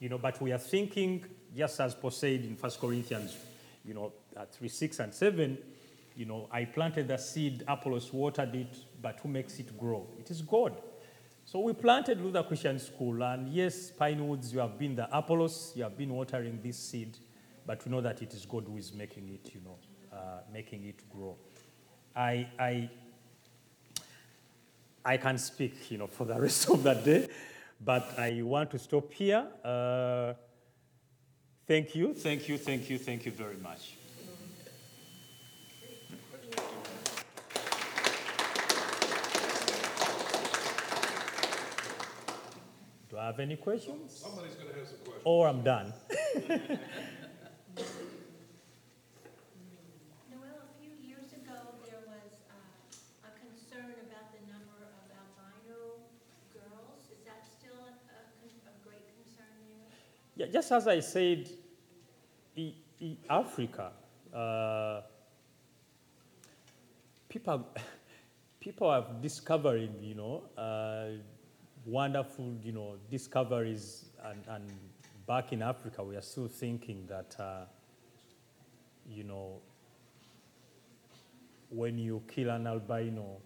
you 0.00 0.08
know, 0.08 0.18
but 0.18 0.40
we 0.40 0.50
are 0.52 0.58
thinking, 0.58 1.24
just 1.54 1.78
as 1.78 1.94
Paul 1.94 2.10
said 2.10 2.40
in 2.40 2.56
1 2.56 2.72
Corinthians, 2.80 3.36
you 3.84 3.92
know, 3.92 4.12
uh, 4.34 4.46
3, 4.50 4.68
6, 4.68 4.98
and 5.00 5.14
7, 5.14 5.58
you 6.16 6.24
know, 6.24 6.48
I 6.50 6.64
planted 6.64 7.08
the 7.08 7.18
seed, 7.18 7.64
Apollos 7.68 8.12
watered 8.12 8.54
it, 8.54 8.76
but 9.00 9.20
who 9.20 9.28
makes 9.28 9.58
it 9.58 9.76
grow? 9.78 10.06
It 10.18 10.30
is 10.30 10.40
God. 10.40 10.80
So 11.44 11.60
we 11.60 11.74
planted 11.74 12.20
Luther 12.20 12.42
Christian 12.42 12.78
School, 12.78 13.22
and 13.22 13.48
yes, 13.48 13.90
Pine 13.90 14.26
Woods, 14.26 14.52
you 14.52 14.58
have 14.58 14.78
been 14.78 14.96
the 14.96 15.06
Apollos, 15.16 15.72
you 15.76 15.82
have 15.82 15.96
been 15.96 16.12
watering 16.12 16.58
this 16.62 16.78
seed, 16.78 17.18
but 17.66 17.84
we 17.84 17.90
know 17.90 18.00
that 18.00 18.22
it 18.22 18.32
is 18.32 18.46
God 18.46 18.64
who 18.66 18.76
is 18.76 18.92
making 18.94 19.28
it, 19.28 19.52
you 19.54 19.60
know, 19.64 19.76
uh, 20.12 20.40
making 20.52 20.84
it 20.84 21.02
grow. 21.10 21.36
I, 22.14 22.46
I, 22.58 22.90
I 25.04 25.16
can 25.16 25.36
speak, 25.38 25.90
you 25.90 25.98
know, 25.98 26.06
for 26.06 26.24
the 26.24 26.40
rest 26.40 26.70
of 26.70 26.82
the 26.82 26.94
day, 26.94 27.28
but 27.84 28.18
I 28.18 28.40
want 28.42 28.70
to 28.70 28.78
stop 28.78 29.12
here. 29.12 29.46
Uh, 29.64 30.34
thank 31.66 31.94
you, 31.94 32.14
thank 32.14 32.48
you, 32.48 32.56
thank 32.56 32.88
you, 32.88 32.98
thank 32.98 33.26
you 33.26 33.32
very 33.32 33.56
much. 33.56 33.94
Do 43.08 43.18
I 43.18 43.26
have 43.26 43.40
any 43.40 43.56
questions? 43.56 44.12
Somebody's 44.12 44.54
gonna 44.54 44.76
have 44.76 44.86
some 44.86 44.98
questions. 44.98 45.22
Or 45.24 45.48
I'm 45.48 45.62
done. 45.62 45.92
Noel, 50.28 50.60
a 50.60 50.70
few 50.76 50.92
years 51.00 51.32
ago, 51.32 51.56
there 51.88 52.02
was 52.04 52.30
uh, 52.52 53.24
a 53.24 53.32
concern 53.40 53.96
about 54.04 54.36
the 54.36 54.42
number 54.52 54.84
of 54.84 55.08
albino 55.16 55.96
girls. 56.52 57.08
Is 57.08 57.24
that 57.24 57.40
still 57.48 57.88
a, 57.88 57.92
a 58.12 58.20
con- 58.36 58.68
a 58.68 58.74
great 58.84 59.06
concern 59.16 59.56
there? 59.72 59.96
Yeah, 60.35 60.35
just 60.52 60.72
as 60.72 60.88
I 60.88 61.00
said, 61.00 61.48
Africa, 63.28 63.92
uh, 64.34 65.02
people, 67.28 67.66
people 68.60 68.88
are 68.88 69.06
discovering, 69.20 69.94
you 70.00 70.14
know, 70.14 70.42
uh, 70.56 71.18
wonderful, 71.84 72.54
you 72.62 72.72
know, 72.72 72.96
discoveries, 73.10 74.06
and, 74.24 74.42
and 74.48 74.64
back 75.26 75.52
in 75.52 75.62
Africa, 75.62 76.02
we 76.02 76.16
are 76.16 76.22
still 76.22 76.48
thinking 76.48 77.06
that, 77.08 77.36
uh, 77.38 77.64
you 79.08 79.24
know, 79.24 79.60
when 81.70 81.98
you 81.98 82.22
kill 82.28 82.50
an 82.50 82.66
albino, 82.66 83.36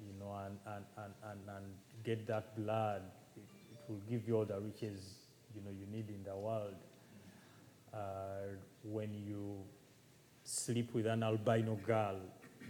you 0.00 0.12
know, 0.18 0.34
and, 0.46 0.58
and, 0.66 0.84
and, 0.96 1.14
and, 1.30 1.56
and 1.56 1.66
get 2.04 2.26
that 2.26 2.56
blood. 2.56 3.02
It, 3.36 3.42
it 3.72 3.78
will 3.88 4.00
give 4.08 4.26
you 4.28 4.36
all 4.36 4.44
the 4.44 4.58
riches, 4.60 5.23
you 5.54 5.62
know, 5.62 5.70
you 5.70 5.86
need 5.86 6.08
in 6.10 6.22
the 6.24 6.36
world. 6.36 6.74
Uh, 7.92 8.56
when 8.82 9.14
you 9.14 9.56
sleep 10.42 10.92
with 10.94 11.06
an 11.06 11.22
albino 11.22 11.78
girl, 11.86 12.16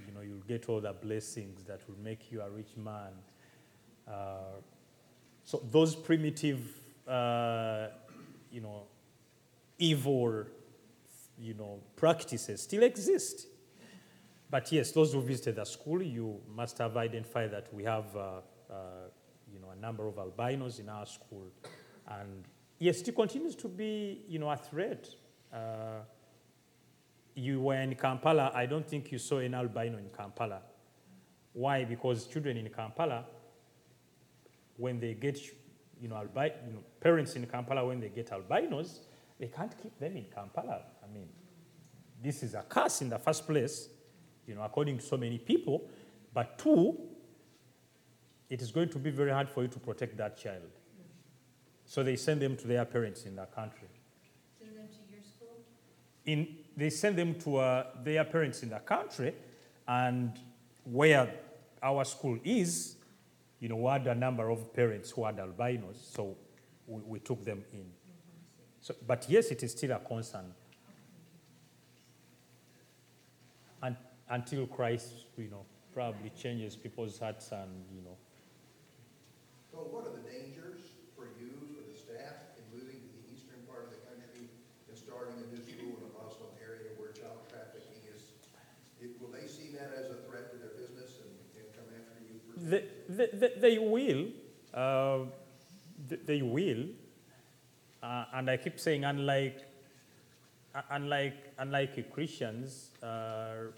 you 0.07 0.15
know, 0.15 0.21
you'll 0.21 0.47
get 0.47 0.69
all 0.69 0.81
the 0.81 0.93
blessings 0.93 1.65
that 1.65 1.81
will 1.89 1.99
make 2.03 2.31
you 2.31 2.43
a 2.43 2.51
rich 2.51 2.77
man. 2.77 3.13
Uh, 4.07 4.61
so 5.45 5.63
those 5.71 5.95
primitive, 5.97 6.61
uh, 7.09 7.89
you 8.51 8.61
know, 8.61 8.83
evil, 9.79 10.45
you 11.39 11.55
know, 11.55 11.81
practices 11.97 12.63
still 12.63 12.83
exist. 12.83 13.47
But 14.51 14.71
yes, 14.71 14.93
those 14.93 15.13
who 15.13 15.21
visited 15.21 15.57
the 15.57 15.65
school, 15.65 16.03
you 16.03 16.41
must 16.55 16.79
have 16.79 16.97
identified 16.97 17.51
that 17.51 17.73
we 17.75 17.83
have, 17.85 18.15
uh, 18.15 18.41
uh, 18.71 18.75
you 19.53 19.59
know, 19.59 19.71
a 19.71 19.81
number 19.81 20.07
of 20.07 20.19
albinos 20.19 20.79
in 20.79 20.89
our 20.89 21.07
school, 21.07 21.47
and 22.07 22.45
yes, 22.85 23.01
it 23.01 23.15
continues 23.15 23.55
to 23.57 23.69
be, 23.69 24.25
you 24.29 24.39
know, 24.39 24.51
a 24.51 24.57
threat. 24.57 25.09
Uh, 25.53 26.01
you 27.35 27.61
were 27.61 27.81
in 27.81 27.95
Kampala. 27.95 28.53
I 28.55 28.67
don't 28.67 28.87
think 28.87 29.11
you 29.11 29.19
saw 29.19 29.39
an 29.39 29.55
albino 29.55 29.97
in 29.97 30.11
Kampala. 30.17 30.61
Why? 31.55 31.85
Because 31.85 32.27
children 32.27 32.59
in 32.59 32.69
Kampala, 32.69 33.25
when 34.77 35.01
they 35.01 35.15
get, 35.15 35.41
you 36.01 36.09
know, 36.09 36.17
albi- 36.17 36.53
you 36.67 36.75
know, 36.75 36.83
parents 37.01 37.37
in 37.37 37.47
Kampala, 37.47 37.87
when 37.87 38.01
they 38.01 38.11
get 38.11 38.31
albinos, 38.33 39.01
they 39.39 39.47
can't 39.47 39.75
keep 39.83 39.99
them 39.99 40.17
in 40.17 40.27
Kampala. 40.35 40.83
I 41.03 41.13
mean, 41.13 41.29
this 42.23 42.43
is 42.43 42.55
a 42.55 42.63
curse 42.63 43.01
in 43.01 43.09
the 43.09 43.19
first 43.19 43.47
place, 43.47 43.89
you 44.47 44.55
know, 44.55 44.63
according 44.63 44.99
to 44.99 45.05
so 45.05 45.17
many 45.17 45.39
people. 45.39 45.89
But 46.35 46.59
two, 46.59 46.99
it 48.51 48.61
is 48.61 48.71
going 48.71 48.91
to 48.91 48.99
be 48.99 49.11
very 49.11 49.31
hard 49.31 49.49
for 49.49 49.63
you 49.63 49.69
to 49.69 49.79
protect 49.79 50.19
that 50.19 50.37
child. 50.37 50.71
So 51.87 52.03
they 52.03 52.17
send 52.17 52.41
them 52.41 52.57
to 52.57 52.67
their 52.67 52.85
parents 52.85 53.25
in 53.25 53.37
that 53.37 53.55
country. 53.55 53.89
Send 54.59 54.77
them 54.77 54.87
to 54.89 55.13
your 55.13 55.23
school? 55.23 55.57
In, 56.27 56.57
they 56.77 56.91
send 56.91 57.17
them 57.17 57.35
to 57.41 57.57
uh, 57.59 57.87
their 58.03 58.25
parents 58.25 58.63
in 58.63 58.71
that 58.71 58.87
country, 58.87 59.35
and 59.87 60.33
where 60.85 61.33
our 61.83 62.05
school 62.05 62.39
is, 62.45 62.97
you 63.61 63.69
know, 63.69 63.77
we 63.77 63.91
had 63.91 64.07
a 64.07 64.15
number 64.15 64.49
of 64.51 64.73
parents 64.75 65.11
who 65.11 65.25
had 65.25 65.39
albinos, 65.39 65.97
so 66.13 66.37
we, 66.87 67.01
we 67.03 67.19
took 67.21 67.45
them 67.45 67.65
in. 67.73 67.85
So, 68.81 68.95
but 69.07 69.27
yes, 69.29 69.49
it 69.51 69.63
is 69.63 69.73
still 69.73 69.93
a 69.93 69.99
concern. 69.99 70.53
And, 73.83 73.97
until 74.31 74.67
Christ, 74.67 75.13
you 75.37 75.49
know, 75.51 75.65
probably 75.93 76.31
changes 76.31 76.75
people's 76.77 77.19
hearts 77.19 77.53
and, 77.53 77.71
you 77.95 78.01
know, 78.03 78.17
So 79.71 79.83
what 79.91 80.07
are 80.07 80.15
the 80.15 80.23
dangers 80.25 80.95
for 81.19 81.27
you, 81.35 81.51
for 81.75 81.83
the 81.83 81.99
staff, 81.99 82.55
in 82.57 82.65
moving 82.71 83.03
to 83.03 83.11
the 83.11 83.25
eastern 83.35 83.59
part 83.67 83.91
of 83.91 83.91
the 83.91 84.01
country 84.07 84.47
and 84.89 84.95
starting 84.97 85.35
a 85.43 85.47
new 85.51 85.63
school 85.67 85.99
in 85.99 86.05
a 86.09 86.13
Muslim 86.23 86.55
area 86.63 86.95
where 86.97 87.11
child 87.11 87.43
trafficking 87.51 87.99
is, 88.07 88.23
it- 89.03 89.19
will 89.21 89.35
they 89.35 89.47
see 89.51 89.75
that 89.75 89.91
as 89.99 90.15
a 90.15 90.19
threat 90.31 90.47
to 90.55 90.57
their 90.63 90.75
business 90.79 91.19
and, 91.27 91.35
and 91.59 91.67
come 91.75 91.91
after 91.91 92.23
you 92.23 92.39
for? 92.55 92.55
They, 93.17 93.53
they, 93.57 93.79
will. 93.79 94.27
Uh, 94.73 95.27
they, 96.27 96.43
will. 96.43 96.87
Uh, 98.03 98.25
and 98.35 98.51
I 98.51 98.57
keep 98.57 98.81
saying, 98.81 99.05
unlike, 99.05 99.61
unlike, 100.91 101.53
unlike 101.59 102.13
Christians, 102.13 102.91
uh, 103.03 103.71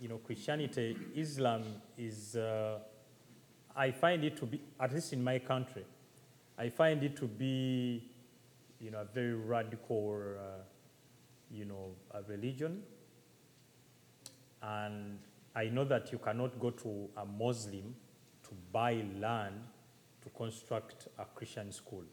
you 0.00 0.08
know, 0.08 0.18
Christianity, 0.18 0.96
Islam 1.14 1.64
is, 1.98 2.36
uh, 2.36 2.78
I 3.74 3.90
find 3.90 4.24
it 4.24 4.36
to 4.38 4.46
be, 4.46 4.60
at 4.80 4.92
least 4.92 5.12
in 5.12 5.22
my 5.22 5.38
country, 5.38 5.84
I 6.58 6.70
find 6.70 7.02
it 7.02 7.16
to 7.16 7.26
be, 7.26 8.02
you 8.80 8.90
know, 8.90 9.00
a 9.00 9.04
very 9.04 9.34
radical, 9.34 10.18
uh, 10.38 10.62
you 11.50 11.66
know, 11.66 11.90
religion. 12.26 12.82
And 14.62 15.18
I 15.54 15.66
know 15.66 15.84
that 15.84 16.10
you 16.12 16.18
cannot 16.18 16.58
go 16.58 16.70
to 16.70 17.08
a 17.16 17.26
Muslim 17.26 17.94
to 18.48 18.54
buy 18.72 19.04
land 19.18 19.60
to 20.22 20.30
construct 20.30 21.08
a 21.18 21.24
Christian 21.24 21.72
school. 21.72 22.04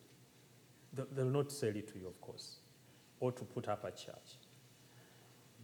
They 0.93 1.03
they 1.15 1.23
will 1.23 1.31
not 1.31 1.51
sell 1.51 1.75
it 1.75 1.87
to 1.93 1.99
you, 1.99 2.07
of 2.07 2.19
course, 2.21 2.57
or 3.19 3.31
to 3.31 3.43
put 3.43 3.67
up 3.67 3.83
a 3.83 3.91
church. 3.91 4.37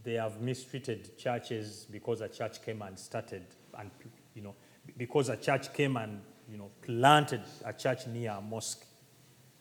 They 0.04 0.14
have 0.14 0.42
mistreated 0.42 1.18
churches 1.18 1.86
because 1.92 2.22
a 2.22 2.30
church 2.30 2.64
came 2.64 2.82
and 2.82 2.98
started, 2.98 3.44
and 3.78 3.92
you 4.34 4.42
know, 4.42 4.56
because 4.98 5.30
a 5.30 5.38
church 5.38 5.74
came 5.74 5.98
and 5.98 6.22
you 6.50 6.58
know 6.58 6.72
planted 6.82 7.42
a 7.66 7.74
church 7.74 8.08
near 8.08 8.32
a 8.32 8.42
mosque. 8.42 8.86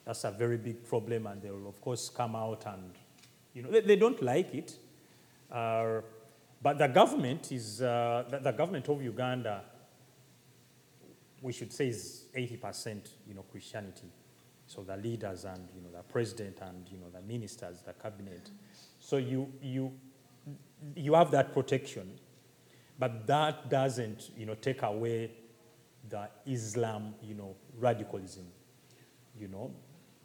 That's 0.04 0.24
a 0.24 0.30
very 0.30 0.56
big 0.56 0.84
problem, 0.84 1.26
and 1.26 1.42
they 1.42 1.50
will 1.50 1.68
of 1.68 1.80
course 1.80 2.08
come 2.08 2.34
out 2.34 2.64
and 2.66 2.92
you 3.52 3.62
know 3.62 3.70
they, 3.70 3.80
they 3.80 3.96
don't 3.96 4.22
like 4.22 4.54
it. 4.54 4.76
Uh, 5.50 6.00
but 6.60 6.78
the 6.78 6.88
government 6.88 7.52
is 7.52 7.82
uh, 7.82 8.24
the, 8.28 8.38
the 8.38 8.52
government 8.52 8.88
of 8.88 9.02
Uganda. 9.02 9.62
We 11.40 11.52
should 11.52 11.72
say 11.72 11.88
is 11.88 12.24
80% 12.36 13.08
you 13.26 13.34
know 13.34 13.42
Christianity. 13.50 14.08
So 14.66 14.82
the 14.82 14.96
leaders 14.96 15.44
and 15.44 15.68
you 15.74 15.80
know 15.80 15.90
the 15.96 16.02
president 16.02 16.58
and 16.60 16.86
you 16.90 16.98
know 16.98 17.10
the 17.12 17.22
ministers, 17.22 17.80
the 17.80 17.92
cabinet. 17.92 18.50
So 19.00 19.16
you 19.16 19.50
you 19.62 19.92
you 20.94 21.14
have 21.14 21.30
that 21.30 21.52
protection, 21.52 22.18
but 22.98 23.26
that 23.26 23.70
doesn't 23.70 24.30
you 24.36 24.46
know 24.46 24.54
take 24.54 24.82
away 24.82 25.30
the 26.08 26.28
Islam 26.46 27.14
you 27.22 27.34
know 27.34 27.56
radicalism. 27.78 28.46
You 29.38 29.48
know, 29.48 29.70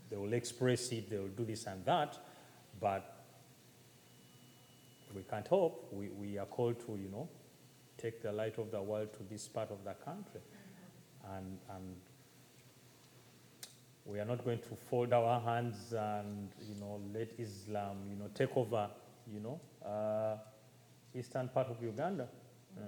they 0.09 0.17
will 0.17 0.33
express 0.33 0.91
it, 0.91 1.09
they 1.09 1.17
will 1.17 1.27
do 1.27 1.45
this 1.45 1.65
and 1.65 1.85
that, 1.85 2.17
but 2.79 3.25
we 5.15 5.21
can't 5.23 5.47
hope. 5.47 5.89
We, 5.91 6.09
we 6.09 6.37
are 6.37 6.45
called 6.45 6.79
to, 6.85 6.97
you 6.97 7.09
know, 7.09 7.29
take 7.97 8.21
the 8.21 8.31
light 8.31 8.57
of 8.57 8.71
the 8.71 8.81
world 8.81 9.13
to 9.13 9.23
this 9.29 9.47
part 9.47 9.69
of 9.71 9.83
the 9.83 9.93
country. 9.93 10.41
And, 11.37 11.57
and 11.75 11.95
we 14.05 14.19
are 14.19 14.25
not 14.25 14.43
going 14.43 14.59
to 14.59 14.75
fold 14.89 15.13
our 15.13 15.39
hands 15.39 15.93
and, 15.93 16.49
you 16.67 16.75
know, 16.79 16.99
let 17.13 17.31
Islam, 17.39 17.97
you 18.09 18.15
know, 18.15 18.29
take 18.35 18.55
over, 18.55 18.89
you 19.31 19.39
know, 19.39 19.59
uh, 19.87 20.37
eastern 21.17 21.47
part 21.49 21.67
of 21.67 21.81
Uganda. 21.81 22.27
Yeah. 22.75 22.83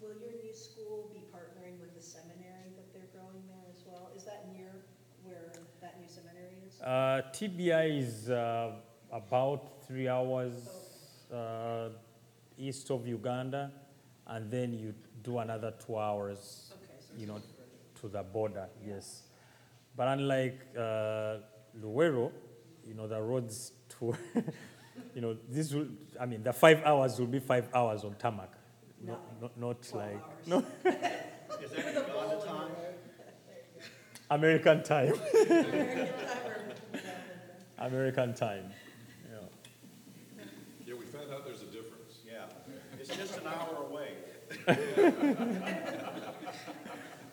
Will 0.00 0.14
your 0.20 0.42
new 0.44 0.54
school 0.54 1.10
be 1.12 1.20
partnering 1.34 1.80
with 1.80 1.94
the 1.96 2.02
seminary 2.02 2.70
that 2.76 2.92
they're 2.92 3.10
growing 3.12 3.42
there 3.48 3.66
as 3.70 3.82
well? 3.86 4.10
Is 4.16 4.24
that 4.24 4.46
near 4.56 4.70
where 5.24 5.52
that 5.80 6.00
new 6.00 6.08
seminary 6.08 6.54
is? 6.66 6.80
Uh, 6.80 7.22
TBI 7.32 7.98
is 7.98 8.30
uh, 8.30 8.72
about 9.10 9.84
three 9.86 10.08
hours 10.08 10.54
uh, 11.32 11.88
east 12.56 12.90
of 12.90 13.06
Uganda, 13.06 13.72
and 14.28 14.50
then 14.50 14.72
you 14.72 14.94
do 15.22 15.38
another 15.38 15.72
two 15.84 15.96
hours, 15.96 16.72
Okay, 16.74 16.92
so 17.00 17.20
you 17.20 17.26
know, 17.26 17.40
to 18.00 18.08
the 18.08 18.22
border, 18.22 18.68
yes. 18.86 19.22
But 19.96 20.08
unlike 20.08 20.60
uh, 20.76 21.38
Luwero, 21.82 22.30
you 22.86 22.94
know, 22.94 23.06
the 23.08 23.20
roads 23.20 23.72
to, 23.98 24.14
you 25.14 25.20
know, 25.20 25.36
this 25.48 25.72
will, 25.72 25.88
I 26.20 26.26
mean, 26.26 26.42
the 26.42 26.52
five 26.52 26.82
hours 26.84 27.18
will 27.18 27.26
be 27.26 27.40
five 27.40 27.68
hours 27.74 28.04
on 28.04 28.14
tarmac. 28.14 28.52
Not, 29.00 29.20
not, 29.40 29.58
not 29.58 29.82
12 29.82 29.94
like, 29.94 30.22
hours. 30.22 30.46
no, 30.46 30.58
Is 31.62 31.70
that 31.70 31.94
Uganda 31.94 32.44
time? 32.44 32.70
American 34.30 34.82
time. 34.82 35.14
American 35.48 35.96
time 35.96 36.08
American 37.78 38.34
time. 38.34 38.64
Yeah. 39.30 39.38
Yeah, 40.86 40.94
we 40.94 41.04
found 41.06 41.32
out 41.32 41.44
there's 41.44 41.62
a 41.62 41.66
difference. 41.66 42.18
Yeah, 42.26 42.44
it's 42.98 43.14
just 43.16 43.38
an 43.38 43.46
hour 43.46 43.86
away. 43.87 43.87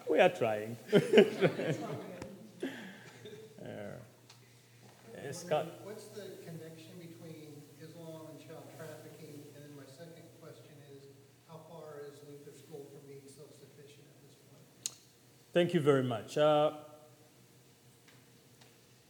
We 0.09 0.21
are 0.21 0.29
trying. 0.29 0.77
All 0.93 1.01
Scott, 5.33 5.65
What's 5.83 6.05
the 6.05 6.21
connection 6.45 6.93
between 6.97 7.61
Islam 7.81 8.27
and 8.31 8.39
child 8.39 8.63
trafficking? 8.77 9.43
And 9.55 9.63
then 9.63 9.75
my 9.75 9.83
second 9.85 10.23
question 10.39 10.71
is, 10.93 11.03
how 11.49 11.59
far 11.67 12.05
is 12.07 12.21
Luther 12.29 12.57
School 12.57 12.85
from 12.89 13.01
being 13.05 13.19
self-sufficient 13.27 14.05
at 14.07 14.21
this 14.23 14.37
point? 14.47 14.95
Thank 15.51 15.73
you 15.73 15.81
very 15.81 16.03
much. 16.03 16.37
Uh, 16.37 16.71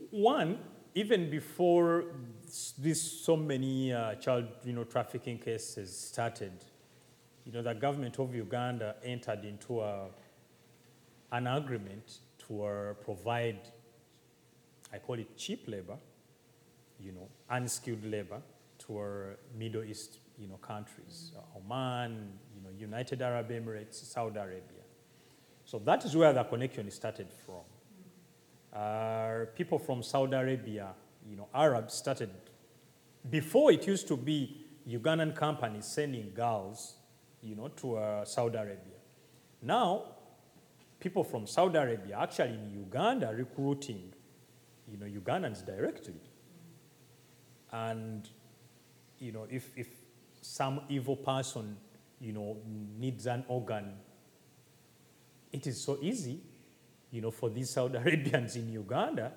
one, 0.10 0.58
even 0.96 1.30
before 1.30 2.06
this, 2.80 3.00
so 3.02 3.38
many 3.38 3.94
uh, 3.94 4.16
child, 4.16 4.46
you 4.64 4.74
know, 4.74 4.86
trafficking 4.86 5.38
cases 5.38 5.96
started, 5.96 6.54
you 7.46 7.52
know, 7.52 7.62
the 7.62 7.74
government 7.74 8.18
of 8.20 8.34
Uganda 8.34 8.96
entered 9.04 9.46
into 9.46 9.80
a, 9.80 10.08
an 11.32 11.46
agreement 11.46 12.20
to 12.48 12.64
uh, 12.64 12.94
provide, 12.94 13.60
I 14.92 14.98
call 14.98 15.20
it 15.20 15.38
cheap 15.38 15.66
labor, 15.68 15.98
you 17.00 17.12
know, 17.12 17.28
unskilled 17.50 18.04
labor 18.04 18.42
to 18.80 18.98
our 18.98 19.38
Middle 19.58 19.84
East, 19.84 20.18
you 20.40 20.48
know, 20.48 20.56
countries, 20.56 21.32
uh, 21.38 21.58
Oman, 21.58 22.32
you 22.56 22.64
know, 22.64 22.70
United 22.78 23.22
Arab 23.22 23.50
Emirates, 23.50 24.04
Saudi 24.04 24.40
Arabia. 24.40 24.84
So 25.66 25.80
that 25.80 26.04
is 26.04 26.16
where 26.16 26.34
the 26.34 26.44
connection 26.44 26.90
started 26.90 27.28
from. 27.46 27.62
Uh, 28.74 29.46
people 29.56 29.78
from 29.78 30.02
Saudi 30.02 30.36
Arabia, 30.36 30.90
you 31.30 31.36
know, 31.36 31.48
Arabs 31.54 31.94
started, 31.94 32.30
before 33.30 33.72
it 33.72 33.86
used 33.88 34.08
to 34.08 34.18
be 34.18 34.66
Ugandan 34.88 35.36
companies 35.36 35.86
sending 35.86 36.32
girls, 36.36 36.96
you 37.46 37.56
know, 37.56 37.68
to 37.68 37.98
uh, 37.98 38.26
Saudi 38.26 38.58
Arabia. 38.58 39.00
Now, 39.62 40.04
people 41.00 41.24
from 41.24 41.46
Saudi 41.46 41.78
Arabia 41.78 42.18
actually 42.20 42.56
in 42.56 42.72
Uganda 42.72 43.32
recruiting, 43.36 44.12
you 44.88 44.98
know, 44.98 45.06
Ugandans 45.06 45.64
directly. 45.64 46.20
And, 47.72 48.28
you 49.20 49.32
know, 49.32 49.46
if, 49.50 49.70
if 49.76 49.88
some 50.42 50.82
evil 50.90 51.16
person, 51.16 51.78
you 52.20 52.34
know, 52.34 52.58
needs 52.98 53.28
an 53.28 53.46
organ, 53.48 53.94
it 55.52 55.68
is 55.68 55.80
so 55.80 56.00
easy, 56.02 56.42
you 57.12 57.22
know, 57.22 57.32
for 57.32 57.50
these 57.50 57.70
Saudi 57.70 57.98
Arabians 58.04 58.56
in 58.56 58.72
Uganda 58.72 59.34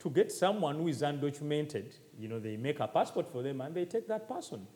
to 0.00 0.10
get 0.10 0.32
someone 0.32 0.76
who 0.76 0.88
is 0.88 1.02
undocumented. 1.02 1.94
You 2.18 2.26
know, 2.28 2.40
they 2.40 2.56
make 2.56 2.80
a 2.80 2.88
passport 2.88 3.30
for 3.30 3.42
them 3.42 3.60
and 3.60 3.72
they 3.72 3.84
take 3.84 4.08
that 4.08 4.28
person. 4.28 4.66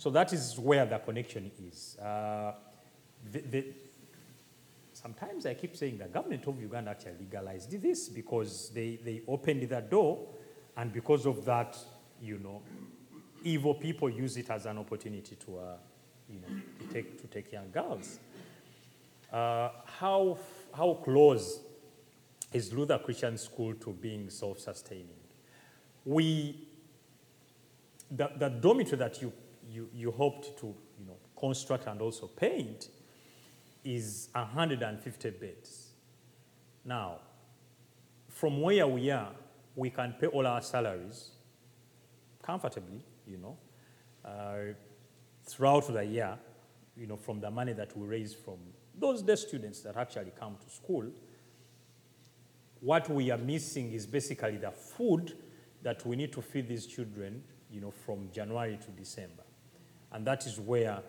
So 0.00 0.08
that 0.08 0.32
is 0.32 0.58
where 0.58 0.86
the 0.86 0.98
connection 0.98 1.50
is. 1.68 1.98
Uh, 1.98 2.54
the, 3.30 3.40
the, 3.40 3.66
sometimes 4.94 5.44
I 5.44 5.52
keep 5.52 5.76
saying 5.76 5.98
the 5.98 6.06
government 6.06 6.46
of 6.46 6.58
Uganda 6.58 6.92
actually 6.92 7.16
legalized 7.20 7.70
this 7.82 8.08
because 8.08 8.70
they, 8.70 8.98
they 9.04 9.20
opened 9.28 9.68
the 9.68 9.82
door, 9.82 10.26
and 10.74 10.90
because 10.90 11.26
of 11.26 11.44
that, 11.44 11.76
you 12.18 12.38
know, 12.38 12.62
evil 13.44 13.74
people 13.74 14.08
use 14.08 14.38
it 14.38 14.48
as 14.48 14.64
an 14.64 14.78
opportunity 14.78 15.36
to, 15.36 15.58
uh, 15.58 15.76
you 16.30 16.40
know, 16.40 16.62
to 16.78 16.94
take, 16.94 17.20
to 17.20 17.26
take 17.26 17.52
young 17.52 17.70
girls. 17.70 18.20
Uh, 19.30 19.68
how, 19.84 20.38
how 20.72 20.94
close 21.04 21.60
is 22.54 22.72
Luther 22.72 22.98
Christian 23.04 23.36
School 23.36 23.74
to 23.74 23.90
being 23.90 24.30
self-sustaining? 24.30 25.20
We, 26.06 26.68
the, 28.10 28.30
the 28.38 28.48
dormitory 28.48 28.96
that 28.96 29.20
you, 29.20 29.30
you, 29.70 29.88
you 29.94 30.10
hoped 30.10 30.58
to 30.58 30.66
you 30.66 31.06
know, 31.06 31.16
construct 31.38 31.86
and 31.86 32.00
also 32.02 32.26
paint 32.26 32.88
is 33.84 34.28
150 34.32 35.30
beds. 35.30 35.90
Now, 36.84 37.18
from 38.28 38.60
where 38.60 38.86
we 38.86 39.10
are, 39.10 39.32
we 39.76 39.90
can 39.90 40.14
pay 40.20 40.26
all 40.26 40.46
our 40.46 40.60
salaries 40.60 41.30
comfortably, 42.42 43.04
you 43.26 43.38
know, 43.38 43.56
uh, 44.24 44.74
throughout 45.44 45.92
the 45.92 46.04
year, 46.04 46.38
you 46.96 47.06
know, 47.06 47.16
from 47.16 47.40
the 47.40 47.50
money 47.50 47.72
that 47.72 47.96
we 47.96 48.06
raise 48.06 48.34
from 48.34 48.58
those 48.98 49.22
day 49.22 49.36
students 49.36 49.80
that 49.80 49.96
actually 49.96 50.32
come 50.38 50.56
to 50.62 50.70
school. 50.70 51.06
What 52.80 53.08
we 53.08 53.30
are 53.30 53.38
missing 53.38 53.92
is 53.92 54.06
basically 54.06 54.56
the 54.56 54.70
food 54.70 55.36
that 55.82 56.04
we 56.04 56.16
need 56.16 56.32
to 56.32 56.42
feed 56.42 56.68
these 56.68 56.86
children, 56.86 57.42
you 57.70 57.80
know, 57.80 57.90
from 57.90 58.30
January 58.32 58.78
to 58.78 58.90
December. 58.90 59.42
And 60.12 60.26
that 60.26 60.46
is 60.46 60.58
where, 60.58 61.00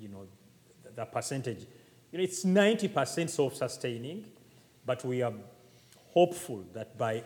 you 0.00 0.08
know, 0.08 0.26
the, 0.82 0.90
the 0.90 1.04
percentage, 1.04 1.66
you 2.10 2.18
know, 2.18 2.24
it's 2.24 2.44
90% 2.44 3.30
self-sustaining, 3.30 4.24
but 4.84 5.04
we 5.04 5.22
are 5.22 5.32
hopeful 6.12 6.64
that 6.74 6.98
by 6.98 7.22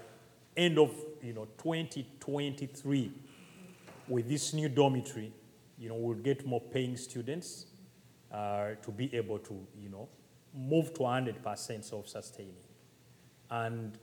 end 0.56 0.78
of, 0.78 0.94
you 1.22 1.32
know, 1.32 1.46
2023, 1.58 3.12
with 4.08 4.28
this 4.28 4.52
new 4.52 4.68
dormitory, 4.68 5.32
you 5.78 5.88
know, 5.88 5.94
we'll 5.94 6.18
get 6.18 6.46
more 6.46 6.60
paying 6.60 6.96
students 6.96 7.66
uh, 8.32 8.70
to 8.82 8.90
be 8.90 9.14
able 9.14 9.38
to, 9.38 9.54
you 9.80 9.88
know, 9.88 10.08
move 10.54 10.92
to 10.94 11.00
100% 11.00 11.84
self-sustaining. 11.84 12.54
And 13.50 13.98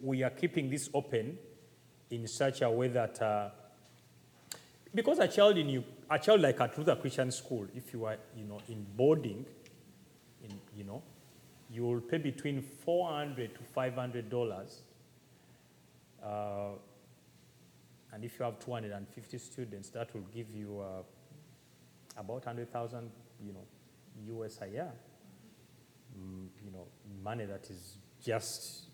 we 0.00 0.22
are 0.22 0.30
keeping 0.30 0.70
this 0.70 0.90
open 0.92 1.38
in 2.10 2.26
such 2.28 2.62
a 2.62 2.70
way 2.70 2.88
that, 2.88 3.20
uh, 3.20 3.48
because 4.94 5.18
a 5.18 5.28
child 5.28 5.56
in 5.58 5.68
you, 5.68 5.84
a 6.10 6.18
child 6.18 6.40
like 6.40 6.60
at 6.60 6.76
Luther 6.78 6.96
Christian 6.96 7.30
School, 7.30 7.66
if 7.74 7.92
you 7.92 8.04
are, 8.04 8.16
you 8.36 8.44
know, 8.44 8.60
in 8.68 8.86
boarding, 8.96 9.44
in, 10.42 10.60
you 10.76 10.84
know, 10.84 11.02
you 11.70 11.82
will 11.82 12.00
pay 12.00 12.18
between 12.18 12.62
400 12.62 13.54
to 13.54 13.60
500 13.74 14.30
dollars. 14.30 14.82
Uh, 16.22 16.70
and 18.12 18.24
if 18.24 18.38
you 18.38 18.44
have 18.44 18.58
250 18.58 19.38
students, 19.38 19.90
that 19.90 20.14
will 20.14 20.24
give 20.34 20.50
you 20.50 20.80
uh, 20.80 21.02
about 22.16 22.46
100,000, 22.46 23.10
you 23.44 23.52
know, 23.52 24.42
US 24.44 24.58
a 24.62 24.66
year. 24.68 24.92
Mm, 26.18 26.46
you 26.64 26.70
know, 26.70 26.86
money 27.22 27.44
that 27.44 27.68
is 27.68 27.98
just 28.24 28.84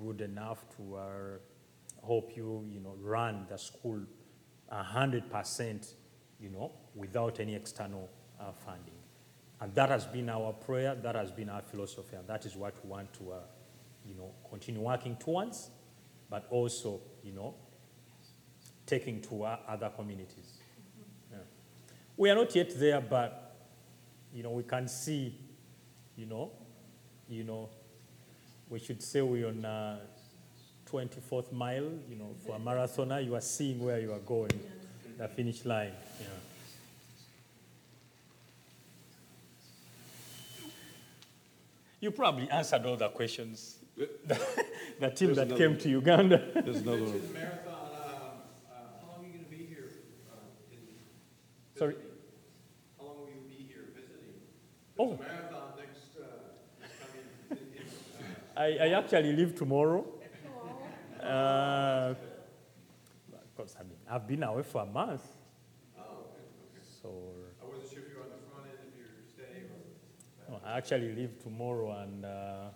good 0.00 0.20
enough 0.20 0.64
to 0.76 0.96
uh, 0.96 1.06
help 2.06 2.36
you, 2.36 2.64
you 2.70 2.80
know, 2.80 2.94
run 3.00 3.46
the 3.48 3.58
school 3.58 4.00
100%, 4.72 5.94
you 6.40 6.50
know, 6.50 6.72
without 6.94 7.40
any 7.40 7.54
external 7.54 8.08
uh, 8.40 8.52
funding. 8.52 8.94
And 9.60 9.74
that 9.74 9.88
has 9.88 10.06
been 10.06 10.28
our 10.28 10.52
prayer, 10.52 10.94
that 10.94 11.14
has 11.14 11.30
been 11.32 11.48
our 11.48 11.62
philosophy, 11.62 12.16
and 12.16 12.26
that 12.28 12.46
is 12.46 12.54
what 12.54 12.74
we 12.84 12.90
want 12.90 13.12
to, 13.14 13.32
uh, 13.32 13.36
you 14.06 14.14
know, 14.14 14.30
continue 14.48 14.80
working 14.80 15.16
towards, 15.16 15.70
but 16.30 16.46
also, 16.50 17.00
you 17.24 17.32
know, 17.32 17.54
taking 18.86 19.20
to 19.22 19.44
other 19.44 19.90
communities. 19.90 20.58
Yeah. 21.30 21.38
We 22.16 22.30
are 22.30 22.36
not 22.36 22.54
yet 22.54 22.78
there, 22.78 23.00
but, 23.00 23.56
you 24.32 24.42
know, 24.42 24.50
we 24.52 24.62
can 24.62 24.86
see, 24.86 25.34
you 26.16 26.26
know, 26.26 26.52
you 27.28 27.44
know, 27.44 27.68
we 28.68 28.78
should 28.78 29.02
say 29.02 29.20
we're 29.22 29.48
on 29.48 29.64
uh, 29.64 29.98
24th 30.90 31.52
mile, 31.52 31.90
you 32.08 32.16
know, 32.16 32.34
for 32.46 32.56
a 32.56 32.58
marathoner, 32.58 33.24
you 33.24 33.34
are 33.34 33.40
seeing 33.40 33.80
where 33.80 34.00
you 34.00 34.12
are 34.12 34.20
going, 34.20 34.50
the 35.18 35.26
finish 35.26 35.64
line. 35.64 35.92
Yeah. 36.20 36.26
You 42.00 42.12
probably 42.12 42.48
answered 42.48 42.86
all 42.86 42.96
the 42.96 43.08
questions. 43.08 43.78
the 43.96 45.10
team 45.10 45.34
There's 45.34 45.36
that 45.36 45.46
another 45.48 45.56
came 45.56 45.76
to 45.78 45.88
Uganda. 45.88 46.40
There's 46.54 46.82
another 46.82 47.02
one. 47.02 47.32
Marathon, 47.32 47.74
um, 47.74 47.80
uh, 48.70 48.74
how 49.00 49.08
long 49.08 49.24
are 49.24 49.26
you 49.26 49.32
gonna 49.32 49.48
be 49.50 49.66
here, 49.66 49.90
uh, 50.30 50.36
in 50.70 50.78
Sorry. 51.76 51.96
How 52.96 53.06
long 53.06 53.16
will 53.22 53.26
you 53.26 53.40
be 53.48 53.66
here 53.66 53.86
visiting? 53.96 54.38
Oh. 55.00 55.16
There's 55.16 55.18
a 55.18 55.22
marathon 55.24 55.72
next, 55.78 56.16
uh, 56.16 56.86
coming 57.50 57.66
in, 57.74 57.80
in, 57.80 58.78
uh, 58.78 58.84
I, 58.86 58.94
I 58.94 58.98
actually 58.98 59.32
leave 59.32 59.56
tomorrow. 59.56 60.06
Uh, 61.18 62.14
because 63.56 63.76
I 63.78 63.82
mean, 63.82 63.97
I've 64.10 64.26
been 64.26 64.42
away 64.42 64.62
for 64.62 64.82
a 64.82 64.86
month, 64.86 65.22
oh, 65.98 66.02
okay, 66.02 66.44
okay. 66.76 66.84
so 67.02 67.08
I 67.62 67.64
wasn't 67.66 67.90
sure 67.92 68.02
if 68.02 68.08
you 68.10 68.16
were 68.16 68.22
on 68.22 68.30
the 68.30 68.38
front 68.50 68.66
end, 68.70 68.78
if 68.88 68.96
you're 68.96 69.08
staying 69.28 69.64
or. 70.48 70.52
no, 70.52 70.60
I 70.66 70.78
actually 70.78 71.14
leave 71.14 71.42
tomorrow, 71.42 71.92
and 72.02 72.24
uh, 72.24 72.70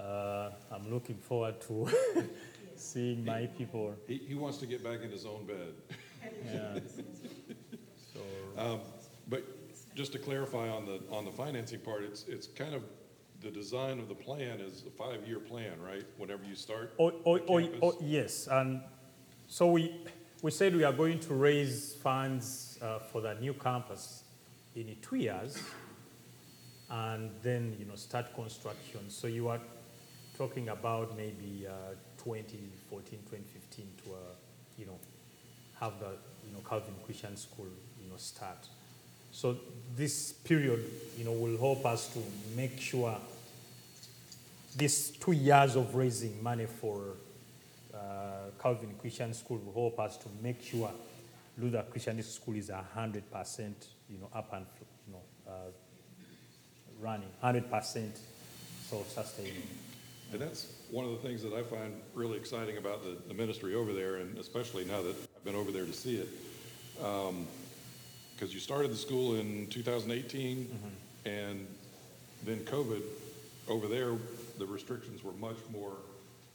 uh, 0.00 0.50
I'm 0.72 0.90
looking 0.92 1.16
forward 1.16 1.60
to 1.62 1.88
seeing 2.76 3.24
my 3.24 3.46
people. 3.46 3.94
He, 4.08 4.18
he 4.18 4.34
wants 4.34 4.58
to 4.58 4.66
get 4.66 4.82
back 4.82 5.02
in 5.02 5.10
his 5.10 5.24
own 5.26 5.46
bed. 5.46 5.74
Yeah. 6.52 6.78
So 8.12 8.20
Um, 8.60 8.80
But 9.28 9.44
just 9.94 10.12
to 10.12 10.18
clarify 10.18 10.68
on 10.68 10.84
the, 10.84 11.00
on 11.10 11.24
the 11.24 11.30
financing 11.30 11.80
part, 11.80 12.02
it's, 12.02 12.24
it's 12.26 12.46
kind 12.48 12.74
of, 12.74 12.82
the 13.40 13.50
design 13.50 13.98
of 14.00 14.08
the 14.08 14.14
plan 14.14 14.60
is 14.60 14.84
a 14.86 14.90
five-year 14.90 15.38
plan, 15.38 15.80
right? 15.80 16.04
Whenever 16.18 16.44
you 16.44 16.54
start 16.54 16.92
Oh, 16.98 17.12
oh, 17.24 17.40
oh, 17.48 17.68
oh, 17.82 17.96
yes, 18.02 18.48
and 18.50 18.82
so 19.52 19.66
we, 19.66 19.92
we 20.42 20.52
said 20.52 20.76
we 20.76 20.84
are 20.84 20.92
going 20.92 21.18
to 21.18 21.34
raise 21.34 21.94
funds 21.94 22.78
uh, 22.80 23.00
for 23.00 23.20
the 23.20 23.34
new 23.34 23.52
campus 23.52 24.22
in 24.76 24.94
two 25.02 25.16
years, 25.16 25.60
and 26.88 27.32
then, 27.42 27.74
you 27.76 27.84
know, 27.84 27.96
start 27.96 28.32
construction. 28.32 29.10
So 29.10 29.26
you 29.26 29.48
are 29.48 29.58
talking 30.38 30.68
about 30.68 31.16
maybe 31.16 31.66
uh, 31.68 31.94
2014, 32.22 33.18
2015 33.28 33.86
to, 34.04 34.10
uh, 34.12 34.16
you 34.78 34.86
know, 34.86 35.00
have 35.80 35.98
the, 35.98 36.10
you 36.46 36.52
know, 36.52 36.60
Calvin 36.60 36.94
Christian 37.04 37.36
School, 37.36 37.66
you 38.00 38.08
know, 38.08 38.18
start. 38.18 38.68
So 39.32 39.56
this 39.96 40.30
period, 40.30 40.88
you 41.18 41.24
know, 41.24 41.32
will 41.32 41.58
help 41.58 41.84
us 41.86 42.06
to 42.14 42.20
make 42.56 42.80
sure 42.80 43.16
these 44.76 45.10
two 45.10 45.32
years 45.32 45.74
of 45.74 45.96
raising 45.96 46.40
money 46.40 46.66
for 46.66 47.16
Uh, 47.94 48.50
Calvin 48.60 48.94
Christian 48.98 49.34
School 49.34 49.58
will 49.58 49.72
help 49.72 50.00
us 50.00 50.16
to 50.18 50.28
make 50.42 50.62
sure 50.62 50.90
Luther 51.58 51.84
Christian 51.90 52.22
School 52.22 52.56
is 52.56 52.70
hundred 52.94 53.30
percent, 53.30 53.88
you 54.08 54.18
know, 54.18 54.28
up 54.34 54.52
and 54.52 54.66
you 55.06 55.12
know, 55.12 55.22
uh, 55.48 55.52
running, 57.00 57.30
hundred 57.40 57.70
percent 57.70 58.18
self-sustaining. 58.88 59.62
And 60.32 60.40
that's 60.40 60.66
one 60.90 61.04
of 61.04 61.10
the 61.10 61.28
things 61.28 61.42
that 61.42 61.52
I 61.52 61.62
find 61.62 62.00
really 62.14 62.38
exciting 62.38 62.76
about 62.76 63.02
the, 63.02 63.16
the 63.26 63.34
ministry 63.34 63.74
over 63.74 63.92
there, 63.92 64.16
and 64.16 64.38
especially 64.38 64.84
now 64.84 65.02
that 65.02 65.16
I've 65.16 65.44
been 65.44 65.56
over 65.56 65.72
there 65.72 65.84
to 65.84 65.92
see 65.92 66.16
it. 66.16 66.28
Um, 67.04 67.46
because 68.40 68.54
you 68.54 68.60
started 68.60 68.90
the 68.90 68.96
school 68.96 69.34
in 69.34 69.66
2018, 69.66 70.64
mm-hmm. 70.64 71.28
and 71.28 71.66
then 72.46 72.60
COVID, 72.60 73.02
over 73.68 73.86
there, 73.86 74.14
the 74.58 74.64
restrictions 74.64 75.22
were 75.22 75.32
much 75.32 75.58
more 75.70 75.92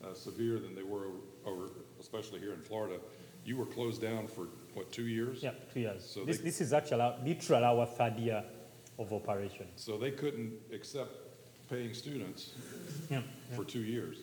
uh, 0.04 0.14
severe 0.14 0.60
than 0.60 0.76
they 0.76 0.84
were 0.84 1.08
over, 1.46 1.70
especially 2.00 2.40
here 2.40 2.54
in 2.54 2.62
Florida. 2.62 2.98
You 3.44 3.58
were 3.58 3.66
closed 3.66 4.02
down 4.02 4.28
for, 4.28 4.48
what, 4.74 4.92
two 4.92 5.08
years? 5.08 5.44
Yeah, 5.44 5.52
two 5.74 5.82
years. 5.82 6.04
So 6.08 6.26
This, 6.26 6.38
they- 6.38 6.44
this 6.46 6.62
is 6.62 6.74
actually 6.74 7.02
our, 7.02 7.18
literal 7.24 7.64
our 7.64 7.86
third 7.86 8.18
year 8.18 8.44
of 8.98 9.14
operation. 9.14 9.68
So 9.76 9.98
they 9.98 10.12
couldn't 10.12 10.54
accept 10.74 11.12
paying 11.70 11.94
students 11.94 12.52
Yeah. 13.10 13.22
for 13.56 13.64
two 13.64 13.82
years. 13.84 14.18